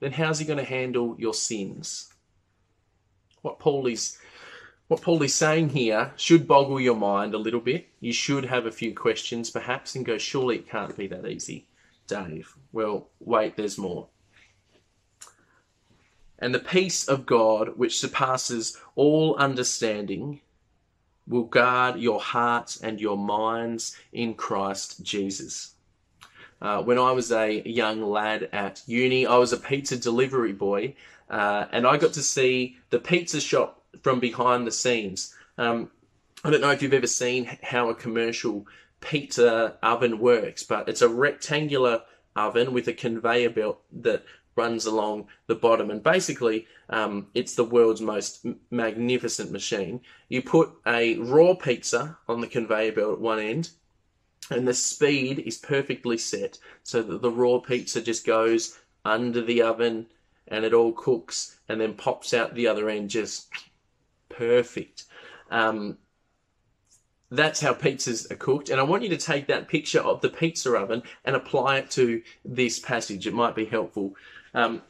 then 0.00 0.12
how's 0.12 0.40
He 0.40 0.44
going 0.44 0.58
to 0.58 0.64
handle 0.64 1.14
your 1.18 1.34
sins? 1.34 2.12
What 3.42 3.60
Paul 3.60 3.86
is 3.86 4.18
what 4.88 5.00
Paul 5.00 5.22
is 5.22 5.34
saying 5.34 5.70
here 5.70 6.12
should 6.16 6.48
boggle 6.48 6.80
your 6.80 6.96
mind 6.96 7.34
a 7.34 7.38
little 7.38 7.60
bit. 7.60 7.86
You 8.00 8.12
should 8.12 8.44
have 8.44 8.66
a 8.66 8.72
few 8.72 8.94
questions 8.94 9.50
perhaps 9.50 9.94
and 9.94 10.04
go, 10.04 10.18
surely 10.18 10.56
it 10.56 10.68
can't 10.68 10.96
be 10.96 11.06
that 11.08 11.26
easy. 11.26 11.66
Dave. 12.06 12.54
Well, 12.72 13.08
wait, 13.20 13.56
there's 13.56 13.78
more. 13.78 14.08
And 16.38 16.54
the 16.54 16.58
peace 16.58 17.08
of 17.08 17.26
God, 17.26 17.76
which 17.76 17.98
surpasses 17.98 18.78
all 18.94 19.36
understanding, 19.36 20.40
will 21.26 21.44
guard 21.44 21.98
your 21.98 22.20
hearts 22.20 22.80
and 22.80 23.00
your 23.00 23.16
minds 23.16 23.96
in 24.12 24.34
Christ 24.34 25.02
Jesus. 25.02 25.74
Uh, 26.60 26.82
when 26.82 26.98
I 26.98 27.12
was 27.12 27.32
a 27.32 27.62
young 27.68 28.02
lad 28.02 28.48
at 28.52 28.82
uni, 28.86 29.26
I 29.26 29.36
was 29.36 29.52
a 29.52 29.58
pizza 29.58 29.96
delivery 29.96 30.52
boy, 30.52 30.94
uh, 31.28 31.66
and 31.72 31.86
I 31.86 31.96
got 31.96 32.12
to 32.14 32.22
see 32.22 32.76
the 32.90 32.98
pizza 32.98 33.40
shop 33.40 33.82
from 34.02 34.20
behind 34.20 34.66
the 34.66 34.72
scenes. 34.72 35.34
Um, 35.58 35.90
I 36.44 36.50
don't 36.50 36.60
know 36.60 36.70
if 36.70 36.82
you've 36.82 36.94
ever 36.94 37.06
seen 37.06 37.58
how 37.62 37.88
a 37.88 37.94
commercial 37.94 38.66
pizza 39.00 39.76
oven 39.82 40.18
works, 40.18 40.62
but 40.62 40.88
it's 40.88 41.02
a 41.02 41.08
rectangular 41.08 42.02
oven 42.34 42.72
with 42.72 42.88
a 42.88 42.92
conveyor 42.92 43.50
belt 43.50 43.82
that 43.92 44.24
runs 44.56 44.86
along 44.86 45.28
the 45.46 45.54
bottom. 45.54 45.90
And 45.90 46.02
basically, 46.02 46.66
um, 46.88 47.28
it's 47.34 47.54
the 47.54 47.64
world's 47.64 48.00
most 48.00 48.46
magnificent 48.70 49.52
machine. 49.52 50.00
You 50.28 50.42
put 50.42 50.70
a 50.86 51.16
raw 51.18 51.54
pizza 51.54 52.18
on 52.28 52.40
the 52.40 52.46
conveyor 52.46 52.92
belt 52.92 53.12
at 53.14 53.20
one 53.20 53.38
end, 53.38 53.70
and 54.50 54.66
the 54.66 54.74
speed 54.74 55.40
is 55.40 55.58
perfectly 55.58 56.18
set 56.18 56.58
so 56.82 57.02
that 57.02 57.22
the 57.22 57.30
raw 57.30 57.58
pizza 57.58 58.00
just 58.00 58.26
goes 58.26 58.78
under 59.04 59.42
the 59.42 59.62
oven 59.62 60.06
and 60.48 60.64
it 60.64 60.72
all 60.72 60.92
cooks 60.92 61.58
and 61.68 61.80
then 61.80 61.94
pops 61.94 62.32
out 62.32 62.54
the 62.54 62.68
other 62.68 62.88
end 62.88 63.10
just 63.10 63.48
perfect. 64.28 65.04
Um, 65.50 65.98
that's 67.30 67.60
how 67.60 67.74
pizzas 67.74 68.30
are 68.30 68.36
cooked. 68.36 68.68
And 68.68 68.80
I 68.80 68.84
want 68.84 69.02
you 69.02 69.08
to 69.10 69.16
take 69.16 69.46
that 69.48 69.68
picture 69.68 70.00
of 70.00 70.20
the 70.20 70.28
pizza 70.28 70.72
oven 70.74 71.02
and 71.24 71.34
apply 71.34 71.78
it 71.78 71.90
to 71.92 72.22
this 72.44 72.78
passage. 72.78 73.26
It 73.26 73.34
might 73.34 73.54
be 73.54 73.64
helpful. 73.64 74.14
Um, 74.54 74.82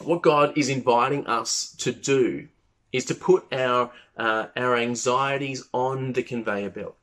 what 0.00 0.22
God 0.22 0.56
is 0.56 0.68
inviting 0.68 1.26
us 1.26 1.74
to 1.78 1.92
do 1.92 2.48
is 2.92 3.04
to 3.06 3.14
put 3.14 3.52
our 3.52 3.90
uh, 4.16 4.46
our 4.56 4.76
anxieties 4.76 5.68
on 5.72 6.12
the 6.12 6.22
conveyor 6.22 6.70
belt. 6.70 6.96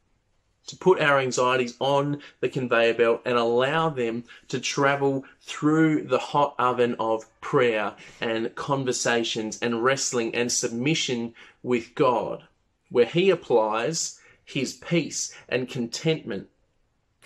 To 0.67 0.75
put 0.75 0.99
our 0.99 1.19
anxieties 1.19 1.75
on 1.79 2.21
the 2.41 2.49
conveyor 2.49 2.95
belt 2.95 3.21
and 3.23 3.37
allow 3.37 3.89
them 3.89 4.23
to 4.49 4.59
travel 4.59 5.23
through 5.41 6.03
the 6.03 6.17
hot 6.17 6.55
oven 6.57 6.95
of 6.99 7.25
prayer 7.39 7.93
and 8.19 8.53
conversations 8.55 9.59
and 9.61 9.83
wrestling 9.83 10.33
and 10.33 10.51
submission 10.51 11.33
with 11.63 11.93
God, 11.95 12.43
where 12.89 13.05
He 13.05 13.29
applies 13.29 14.19
His 14.45 14.73
peace 14.73 15.35
and 15.49 15.67
contentment 15.67 16.47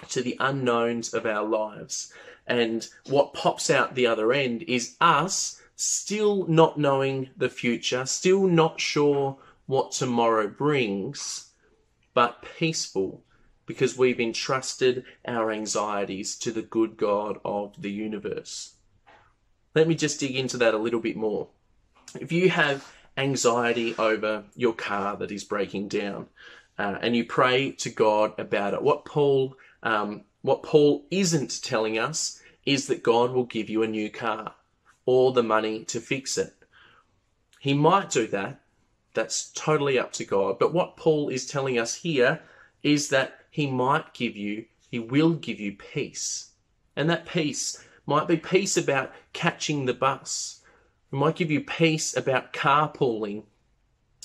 to 0.09 0.21
the 0.21 0.37
unknowns 0.39 1.13
of 1.13 1.25
our 1.25 1.45
lives. 1.45 2.13
And 2.47 2.87
what 3.07 3.33
pops 3.33 3.69
out 3.69 3.95
the 3.95 4.07
other 4.07 4.33
end 4.33 4.63
is 4.63 4.95
us 4.99 5.61
still 5.75 6.47
not 6.47 6.77
knowing 6.77 7.29
the 7.37 7.49
future, 7.49 8.05
still 8.05 8.47
not 8.47 8.79
sure 8.79 9.37
what 9.65 9.91
tomorrow 9.91 10.47
brings, 10.47 11.51
but 12.13 12.43
peaceful 12.57 13.23
because 13.65 13.97
we've 13.97 14.19
entrusted 14.19 15.05
our 15.27 15.51
anxieties 15.51 16.35
to 16.35 16.51
the 16.51 16.63
good 16.63 16.97
God 16.97 17.39
of 17.45 17.79
the 17.79 17.91
universe. 17.91 18.73
Let 19.75 19.87
me 19.87 19.93
just 19.93 20.19
dig 20.19 20.35
into 20.35 20.57
that 20.57 20.73
a 20.73 20.79
little 20.79 20.99
bit 20.99 21.15
more. 21.15 21.49
If 22.19 22.31
you 22.31 22.49
have 22.49 22.91
anxiety 23.15 23.93
over 23.99 24.45
your 24.55 24.73
car 24.73 25.15
that 25.17 25.31
is 25.31 25.43
breaking 25.43 25.89
down, 25.89 26.27
uh, 26.79 26.97
and 27.01 27.13
you 27.13 27.25
pray 27.25 27.71
to 27.71 27.89
God 27.89 28.33
about 28.39 28.73
it, 28.73 28.81
what 28.81 29.03
Paul 29.03 29.55
um, 29.83 30.23
what 30.41 30.63
Paul 30.63 31.05
isn't 31.11 31.61
telling 31.61 31.99
us 31.99 32.41
is 32.65 32.87
that 32.87 33.03
God 33.03 33.31
will 33.31 33.43
give 33.43 33.69
you 33.69 33.83
a 33.83 33.87
new 33.87 34.09
car 34.09 34.55
or 35.05 35.33
the 35.33 35.43
money 35.43 35.83
to 35.85 35.99
fix 35.99 36.37
it. 36.37 36.53
He 37.59 37.73
might 37.73 38.09
do 38.09 38.27
that. 38.27 38.61
That's 39.13 39.51
totally 39.51 39.99
up 39.99 40.13
to 40.13 40.23
God. 40.23 40.57
But 40.57 40.73
what 40.73 40.95
Paul 40.95 41.27
is 41.27 41.45
telling 41.45 41.77
us 41.77 41.95
here 41.95 42.41
is 42.81 43.09
that 43.09 43.39
he 43.51 43.67
might 43.67 44.13
give 44.13 44.37
you, 44.37 44.65
he 44.89 44.99
will 44.99 45.33
give 45.33 45.59
you 45.59 45.73
peace. 45.73 46.51
And 46.95 47.09
that 47.09 47.25
peace 47.25 47.83
might 48.05 48.27
be 48.27 48.37
peace 48.37 48.77
about 48.77 49.11
catching 49.33 49.85
the 49.85 49.93
bus. 49.93 50.61
It 51.11 51.15
might 51.15 51.35
give 51.35 51.51
you 51.51 51.61
peace 51.61 52.15
about 52.15 52.53
carpooling 52.53 53.43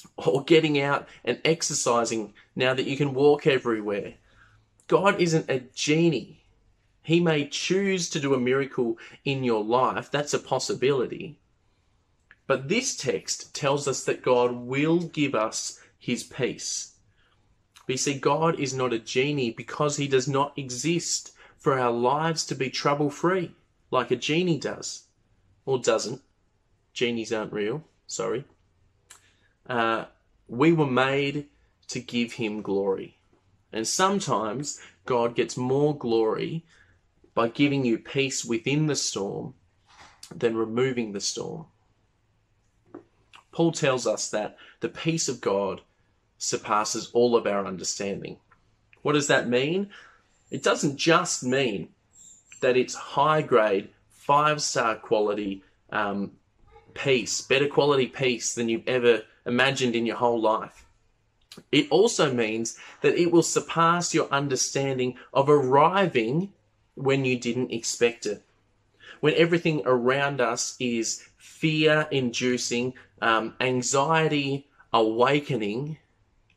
or 0.17 0.45
getting 0.45 0.81
out 0.81 1.09
and 1.25 1.41
exercising 1.45 2.35
now 2.55 2.75
that 2.75 2.87
you 2.87 2.97
can 2.97 3.15
walk 3.15 3.47
everywhere. 3.47 4.15
God 4.87 5.21
isn't 5.21 5.51
a 5.51 5.61
genie. 5.75 6.45
He 7.03 7.21
may 7.21 7.47
choose 7.47 8.09
to 8.11 8.21
do 8.21 8.35
a 8.35 8.41
miracle 8.41 8.99
in 9.25 9.45
your 9.45 9.63
life. 9.63 10.11
That's 10.11 10.35
a 10.35 10.39
possibility. 10.39 11.39
But 12.47 12.69
this 12.69 12.97
text 12.97 13.55
tells 13.55 13.89
us 13.89 14.05
that 14.05 14.23
God 14.23 14.53
will 14.53 15.01
give 15.01 15.35
us 15.35 15.81
his 15.99 16.23
peace. 16.23 16.95
But 17.87 17.95
you 17.95 17.99
see, 17.99 18.19
God 18.19 18.59
is 18.59 18.75
not 18.75 18.93
a 18.93 18.99
genie 18.99 19.51
because 19.51 19.97
he 19.97 20.09
does 20.09 20.29
not 20.29 20.59
exist 20.59 21.33
for 21.59 21.79
our 21.79 21.93
lives 21.93 22.45
to 22.47 22.55
be 22.55 22.71
trouble 22.71 23.11
free 23.11 23.55
like 23.91 24.11
a 24.11 24.17
genie 24.17 24.59
does. 24.59 25.05
Or 25.67 25.79
doesn't. 25.79 26.21
Genies 26.93 27.33
aren't 27.33 27.53
real. 27.53 27.85
Sorry. 28.07 28.45
Uh, 29.69 30.05
we 30.49 30.73
were 30.73 30.87
made 30.87 31.47
to 31.89 32.01
give 32.01 32.33
him 32.35 32.63
glory. 32.63 33.19
And 33.73 33.87
sometimes 33.87 34.81
God 35.07 35.35
gets 35.35 35.57
more 35.57 35.97
glory 35.97 36.65
by 37.35 37.49
giving 37.49 37.85
you 37.85 37.99
peace 37.99 38.45
within 38.45 38.87
the 38.87 38.97
storm 38.97 39.55
than 40.35 40.57
removing 40.57 41.13
the 41.13 41.21
storm. 41.21 41.67
Paul 43.53 43.73
tells 43.73 44.07
us 44.07 44.31
that 44.31 44.57
the 44.81 44.89
peace 44.89 45.29
of 45.29 45.41
God 45.41 45.81
surpasses 46.39 47.11
all 47.13 47.37
of 47.37 47.47
our 47.47 47.67
understanding. 47.67 48.39
What 49.03 49.13
does 49.13 49.29
that 49.29 49.49
mean? 49.49 49.91
It 50.51 50.63
doesn't 50.63 50.97
just 50.97 51.43
mean 51.43 51.89
that 52.61 52.77
it's 52.77 52.95
high 52.95 53.43
grade, 53.43 53.91
five 54.11 54.63
star 54.63 54.97
quality 54.97 55.63
um, 55.91 56.33
peace, 56.95 57.41
better 57.41 57.69
quality 57.69 58.07
peace 58.07 58.55
than 58.55 58.69
you've 58.69 58.89
ever 58.89 59.23
imagined 59.47 59.95
in 59.95 60.07
your 60.07 60.17
whole 60.17 60.41
life. 60.41 60.85
It 61.71 61.89
also 61.91 62.33
means 62.33 62.79
that 63.03 63.17
it 63.17 63.31
will 63.31 63.43
surpass 63.43 64.15
your 64.15 64.29
understanding 64.33 65.17
of 65.33 65.49
arriving 65.49 66.53
when 66.95 67.25
you 67.25 67.39
didn't 67.39 67.73
expect 67.73 68.27
it. 68.27 68.43
When 69.21 69.35
everything 69.35 69.83
around 69.85 70.41
us 70.41 70.77
is 70.81 71.25
fear 71.37 72.09
inducing, 72.11 72.95
um, 73.23 73.55
anxiety 73.61 74.67
awakening, 74.93 75.99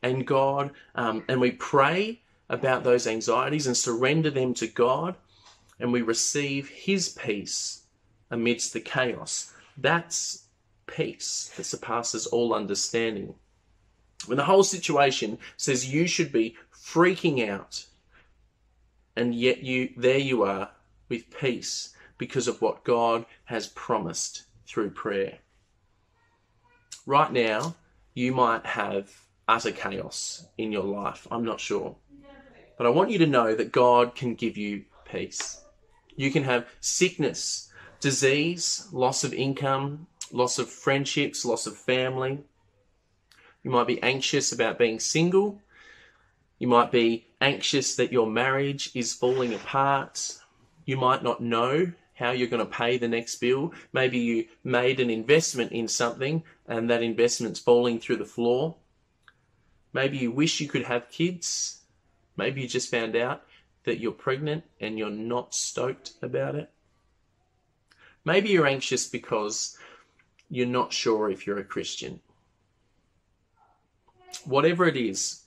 and 0.02 0.26
God, 0.26 0.70
um, 0.94 1.24
and 1.28 1.40
we 1.40 1.50
pray 1.50 2.20
about 2.48 2.84
those 2.84 3.06
anxieties 3.06 3.66
and 3.66 3.76
surrender 3.76 4.30
them 4.30 4.54
to 4.54 4.66
God, 4.66 5.16
and 5.80 5.92
we 5.92 6.02
receive 6.02 6.68
His 6.68 7.08
peace 7.08 7.82
amidst 8.30 8.72
the 8.72 8.80
chaos. 8.80 9.52
That's 9.76 10.44
peace 10.88 11.52
that 11.56 11.64
surpasses 11.64 12.26
all 12.26 12.52
understanding. 12.52 13.34
When 14.26 14.38
the 14.38 14.44
whole 14.44 14.64
situation 14.64 15.38
says 15.56 15.92
you 15.92 16.08
should 16.08 16.32
be 16.32 16.56
freaking 16.72 17.48
out 17.48 17.86
and 19.14 19.34
yet 19.34 19.62
you 19.62 19.90
there 19.96 20.18
you 20.18 20.42
are 20.42 20.70
with 21.08 21.30
peace 21.30 21.94
because 22.18 22.48
of 22.48 22.60
what 22.60 22.84
God 22.84 23.26
has 23.44 23.68
promised 23.68 24.44
through 24.66 24.90
prayer. 24.90 25.38
Right 27.06 27.32
now, 27.32 27.74
you 28.14 28.32
might 28.32 28.66
have 28.66 29.10
utter 29.46 29.72
chaos 29.72 30.46
in 30.58 30.72
your 30.72 30.84
life. 30.84 31.26
I'm 31.30 31.44
not 31.44 31.60
sure. 31.60 31.96
But 32.76 32.86
I 32.86 32.90
want 32.90 33.10
you 33.10 33.18
to 33.18 33.26
know 33.26 33.54
that 33.54 33.72
God 33.72 34.14
can 34.14 34.34
give 34.34 34.56
you 34.56 34.84
peace. 35.04 35.62
You 36.16 36.30
can 36.30 36.44
have 36.44 36.66
sickness, 36.80 37.72
disease, 38.00 38.88
loss 38.92 39.24
of 39.24 39.32
income, 39.32 40.06
loss 40.32 40.58
of 40.58 40.68
friendships, 40.68 41.44
loss 41.44 41.66
of 41.66 41.76
family. 41.76 42.38
You 43.62 43.70
might 43.70 43.86
be 43.86 44.02
anxious 44.02 44.52
about 44.52 44.78
being 44.78 45.00
single. 45.00 45.60
You 46.58 46.68
might 46.68 46.90
be 46.90 47.26
anxious 47.40 47.96
that 47.96 48.12
your 48.12 48.26
marriage 48.26 48.90
is 48.94 49.12
falling 49.12 49.54
apart. 49.54 50.38
You 50.84 50.96
might 50.96 51.22
not 51.22 51.42
know 51.42 51.92
how 52.14 52.32
you're 52.32 52.48
going 52.48 52.64
to 52.64 52.72
pay 52.72 52.98
the 52.98 53.08
next 53.08 53.36
bill. 53.36 53.72
Maybe 53.92 54.18
you 54.18 54.46
made 54.64 54.98
an 54.98 55.10
investment 55.10 55.70
in 55.70 55.86
something 55.86 56.42
and 56.66 56.90
that 56.90 57.02
investment's 57.02 57.60
falling 57.60 58.00
through 58.00 58.16
the 58.16 58.24
floor. 58.24 58.76
Maybe 59.92 60.18
you 60.18 60.32
wish 60.32 60.60
you 60.60 60.68
could 60.68 60.84
have 60.84 61.10
kids. 61.10 61.82
Maybe 62.36 62.62
you 62.62 62.68
just 62.68 62.90
found 62.90 63.14
out 63.14 63.42
that 63.84 64.00
you're 64.00 64.12
pregnant 64.12 64.64
and 64.80 64.98
you're 64.98 65.10
not 65.10 65.54
stoked 65.54 66.12
about 66.20 66.56
it. 66.56 66.70
Maybe 68.24 68.50
you're 68.50 68.66
anxious 68.66 69.06
because 69.06 69.78
you're 70.48 70.66
not 70.66 70.92
sure 70.92 71.30
if 71.30 71.46
you're 71.46 71.58
a 71.58 71.64
Christian. 71.64 72.20
Whatever 74.44 74.86
it 74.86 74.96
is, 74.96 75.42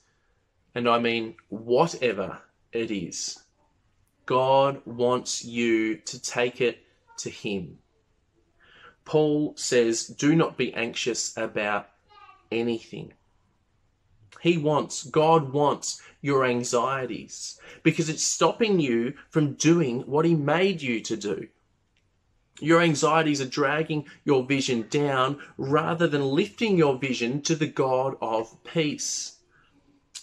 and 0.74 0.88
I 0.88 0.98
mean 0.98 1.36
whatever 1.48 2.38
it 2.72 2.90
is, 2.90 3.42
God 4.26 4.80
wants 4.86 5.44
you 5.44 5.96
to 5.96 6.20
take 6.20 6.60
it 6.60 6.78
to 7.18 7.30
Him. 7.30 7.78
Paul 9.04 9.54
says, 9.56 10.06
Do 10.06 10.36
not 10.36 10.56
be 10.56 10.72
anxious 10.74 11.36
about 11.36 11.88
anything. 12.50 13.14
He 14.40 14.58
wants, 14.58 15.04
God 15.04 15.52
wants 15.52 16.00
your 16.20 16.44
anxieties 16.44 17.60
because 17.82 18.08
it's 18.08 18.24
stopping 18.24 18.80
you 18.80 19.14
from 19.30 19.54
doing 19.54 20.00
what 20.00 20.24
He 20.24 20.34
made 20.34 20.82
you 20.82 21.00
to 21.00 21.16
do. 21.16 21.48
Your 22.62 22.80
anxieties 22.80 23.40
are 23.40 23.46
dragging 23.46 24.06
your 24.24 24.44
vision 24.44 24.86
down 24.88 25.40
rather 25.58 26.06
than 26.06 26.22
lifting 26.22 26.78
your 26.78 26.96
vision 26.96 27.42
to 27.42 27.56
the 27.56 27.66
God 27.66 28.16
of 28.20 28.62
peace. 28.62 29.38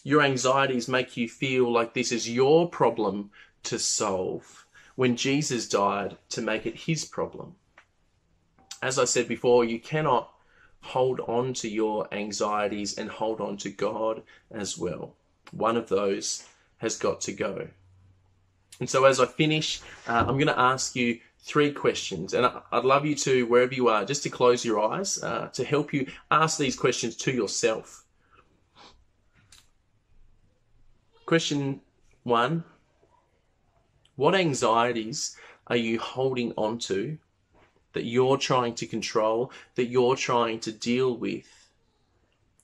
Your 0.05 0.21
anxieties 0.21 0.87
make 0.87 1.17
you 1.17 1.27
feel 1.27 1.69
like 1.69 1.93
this 1.93 2.13
is 2.13 2.29
your 2.29 2.69
problem 2.69 3.31
to 3.63 3.77
solve 3.77 4.65
when 4.95 5.17
Jesus 5.17 5.67
died 5.67 6.17
to 6.29 6.41
make 6.41 6.65
it 6.65 6.77
his 6.77 7.03
problem. 7.03 7.55
As 8.81 8.97
I 8.97 9.03
said 9.03 9.27
before, 9.27 9.65
you 9.65 9.77
cannot 9.77 10.31
hold 10.79 11.19
on 11.19 11.53
to 11.55 11.67
your 11.67 12.07
anxieties 12.13 12.97
and 12.97 13.09
hold 13.09 13.41
on 13.41 13.57
to 13.57 13.69
God 13.69 14.23
as 14.49 14.77
well. 14.77 15.13
One 15.51 15.75
of 15.75 15.89
those 15.89 16.47
has 16.77 16.97
got 16.97 17.19
to 17.21 17.33
go. 17.33 17.67
And 18.79 18.89
so, 18.89 19.03
as 19.03 19.19
I 19.19 19.25
finish, 19.25 19.81
uh, 20.07 20.23
I'm 20.25 20.35
going 20.37 20.47
to 20.47 20.57
ask 20.57 20.95
you 20.95 21.19
three 21.41 21.71
questions. 21.71 22.33
And 22.33 22.49
I'd 22.71 22.85
love 22.85 23.05
you 23.05 23.15
to, 23.15 23.45
wherever 23.45 23.73
you 23.73 23.87
are, 23.87 24.05
just 24.05 24.23
to 24.23 24.29
close 24.29 24.63
your 24.65 24.79
eyes 24.79 25.21
uh, 25.23 25.49
to 25.53 25.63
help 25.63 25.93
you 25.93 26.07
ask 26.31 26.57
these 26.57 26.75
questions 26.75 27.15
to 27.17 27.31
yourself. 27.31 28.05
Question 31.25 31.81
one 32.23 32.63
What 34.15 34.35
anxieties 34.35 35.37
are 35.67 35.77
you 35.77 35.99
holding 35.99 36.53
on 36.57 36.79
to 36.79 37.17
that 37.93 38.05
you're 38.05 38.37
trying 38.37 38.75
to 38.75 38.87
control, 38.87 39.51
that 39.75 39.85
you're 39.85 40.15
trying 40.15 40.59
to 40.61 40.71
deal 40.71 41.17
with, 41.17 41.47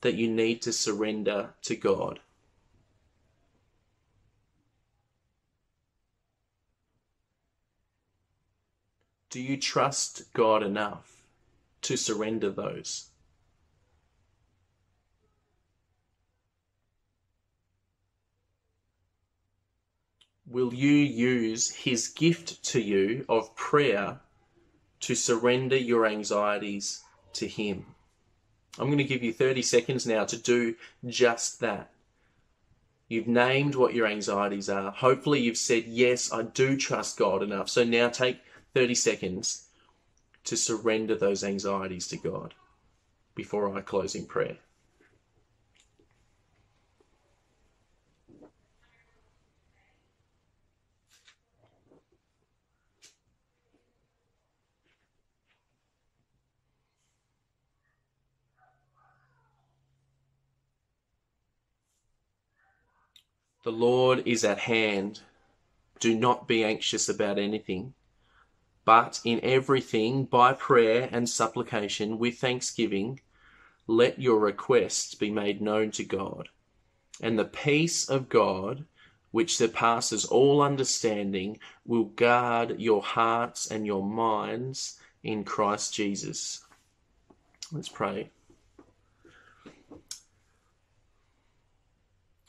that 0.02 0.16
you 0.16 0.28
need 0.28 0.62
to 0.64 0.74
surrender 0.74 1.50
to 1.64 1.76
God? 1.76 2.20
Do 9.36 9.42
you 9.42 9.58
trust 9.58 10.32
God 10.32 10.64
enough 10.64 11.22
to 11.82 11.98
surrender 11.98 12.50
those? 12.50 13.10
Will 20.48 20.74
you 20.74 20.94
use 20.94 21.70
His 21.70 22.08
gift 22.08 22.64
to 22.64 22.80
you 22.80 23.26
of 23.28 23.54
prayer 23.58 24.22
to 25.02 25.16
surrender 25.16 25.76
your 25.76 26.06
anxieties 26.06 27.04
to 27.34 27.46
Him? 27.46 27.88
I'm 28.80 28.86
going 28.86 29.00
to 29.00 29.04
give 29.04 29.22
you 29.22 29.34
30 29.34 29.62
seconds 29.64 30.08
now 30.08 30.24
to 30.24 30.38
do 30.38 30.76
just 31.06 31.60
that. 31.60 31.92
You've 33.10 33.28
named 33.28 33.76
what 33.76 33.94
your 33.94 34.08
anxieties 34.08 34.70
are. 34.70 34.92
Hopefully, 34.92 35.42
you've 35.42 35.58
said, 35.58 35.84
Yes, 35.88 36.32
I 36.32 36.44
do 36.44 36.78
trust 36.78 37.18
God 37.18 37.44
enough. 37.44 37.68
So 37.70 37.84
now 37.84 38.08
take 38.08 38.40
30 38.76 38.94
seconds 38.94 39.68
to 40.44 40.58
surrender 40.58 41.16
those 41.16 41.46
anxieties 41.46 42.10
to 42.10 42.18
God 42.18 42.54
before 43.34 43.74
I 43.74 43.80
close 43.80 44.16
in 44.16 44.26
prayer. 44.26 44.58
The 63.64 63.72
Lord 63.72 64.22
is 64.28 64.44
at 64.44 64.60
hand. 64.60 65.22
Do 66.02 66.14
not 66.14 66.46
be 66.46 66.66
anxious 66.66 67.08
about 67.08 67.40
anything 67.40 67.94
but 68.86 69.20
in 69.26 69.40
everything, 69.44 70.26
by 70.26 70.54
prayer 70.54 71.10
and 71.12 71.28
supplication 71.28 72.20
with 72.20 72.38
thanksgiving, 72.38 73.20
let 73.88 74.20
your 74.20 74.40
requests 74.40 75.16
be 75.16 75.32
made 75.32 75.62
known 75.62 75.92
to 75.92 76.04
God. 76.04 76.50
And 77.22 77.38
the 77.38 77.46
peace 77.46 78.08
of 78.08 78.30
God, 78.30 78.86
which 79.32 79.58
surpasses 79.58 80.26
all 80.26 80.62
understanding, 80.62 81.60
will 81.86 82.06
guard 82.06 82.80
your 82.80 83.02
hearts 83.02 83.70
and 83.70 83.86
your 83.86 84.04
minds 84.04 85.00
in 85.24 85.44
Christ 85.44 85.94
Jesus. 85.94 86.64
Let's 87.72 87.90
pray. 87.90 88.30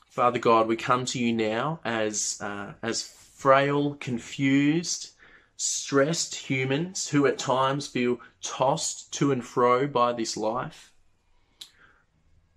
Father 0.09 0.39
God, 0.39 0.67
we 0.67 0.75
come 0.75 1.05
to 1.05 1.19
you 1.19 1.31
now 1.31 1.79
as 1.85 2.39
uh, 2.41 2.73
as 2.81 3.03
frail, 3.03 3.95
confused, 3.99 5.11
stressed 5.57 6.35
humans 6.35 7.09
who 7.09 7.25
at 7.25 7.39
times 7.39 7.87
feel 7.87 8.19
tossed 8.41 9.11
to 9.11 9.31
and 9.31 9.43
fro 9.43 9.87
by 9.87 10.13
this 10.13 10.37
life. 10.37 10.93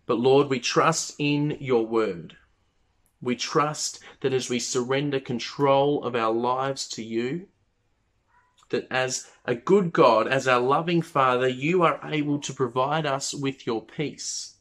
But 0.05 0.19
Lord, 0.19 0.49
we 0.49 0.61
trust 0.61 1.15
in 1.19 1.57
your 1.61 1.87
word. 1.87 2.37
We 3.23 3.37
trust 3.37 4.01
that 4.21 4.35
as 4.35 4.51
we 4.51 4.59
surrender 4.59 5.19
control 5.19 6.05
of 6.05 6.15
our 6.15 6.33
lives 6.33 6.87
to 6.89 7.03
you, 7.03 7.49
that 8.69 8.87
as 8.91 9.31
a 9.47 9.55
good 9.55 9.93
God, 9.93 10.29
as 10.29 10.47
our 10.47 10.61
loving 10.61 11.03
Father, 11.03 11.49
you 11.49 11.83
are 11.83 12.01
able 12.05 12.39
to 12.41 12.53
provide 12.53 13.07
us 13.07 13.35
with 13.35 13.67
your 13.67 13.83
peace. 13.83 14.57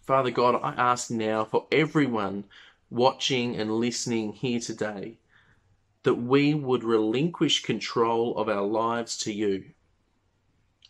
Father 0.00 0.30
God, 0.30 0.60
I 0.62 0.74
ask 0.76 1.10
now 1.10 1.44
for 1.44 1.66
everyone 1.72 2.44
watching 2.90 3.56
and 3.56 3.78
listening 3.78 4.32
here 4.32 4.60
today 4.60 5.18
that 6.02 6.14
we 6.14 6.54
would 6.54 6.84
relinquish 6.84 7.62
control 7.62 8.36
of 8.36 8.48
our 8.48 8.66
lives 8.66 9.16
to 9.18 9.32
you. 9.32 9.64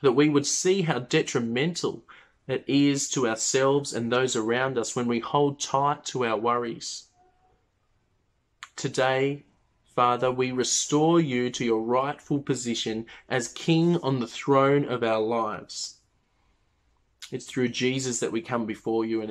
That 0.00 0.12
we 0.12 0.28
would 0.28 0.46
see 0.46 0.82
how 0.82 1.00
detrimental 1.00 2.04
it 2.48 2.64
is 2.66 3.08
to 3.10 3.28
ourselves 3.28 3.92
and 3.92 4.10
those 4.10 4.34
around 4.34 4.78
us 4.78 4.96
when 4.96 5.06
we 5.06 5.20
hold 5.20 5.60
tight 5.60 6.04
to 6.06 6.24
our 6.24 6.36
worries. 6.36 7.04
Today, 8.74 9.44
Father, 9.94 10.30
we 10.32 10.50
restore 10.50 11.20
you 11.20 11.50
to 11.50 11.64
your 11.64 11.82
rightful 11.82 12.40
position 12.40 13.06
as 13.28 13.48
King 13.48 13.98
on 13.98 14.20
the 14.20 14.26
throne 14.26 14.86
of 14.86 15.02
our 15.02 15.20
lives. 15.20 15.98
It's 17.30 17.46
through 17.46 17.68
Jesus 17.68 18.18
that 18.20 18.32
we 18.32 18.40
come 18.40 18.66
before 18.66 19.04
you, 19.04 19.20
and 19.20 19.30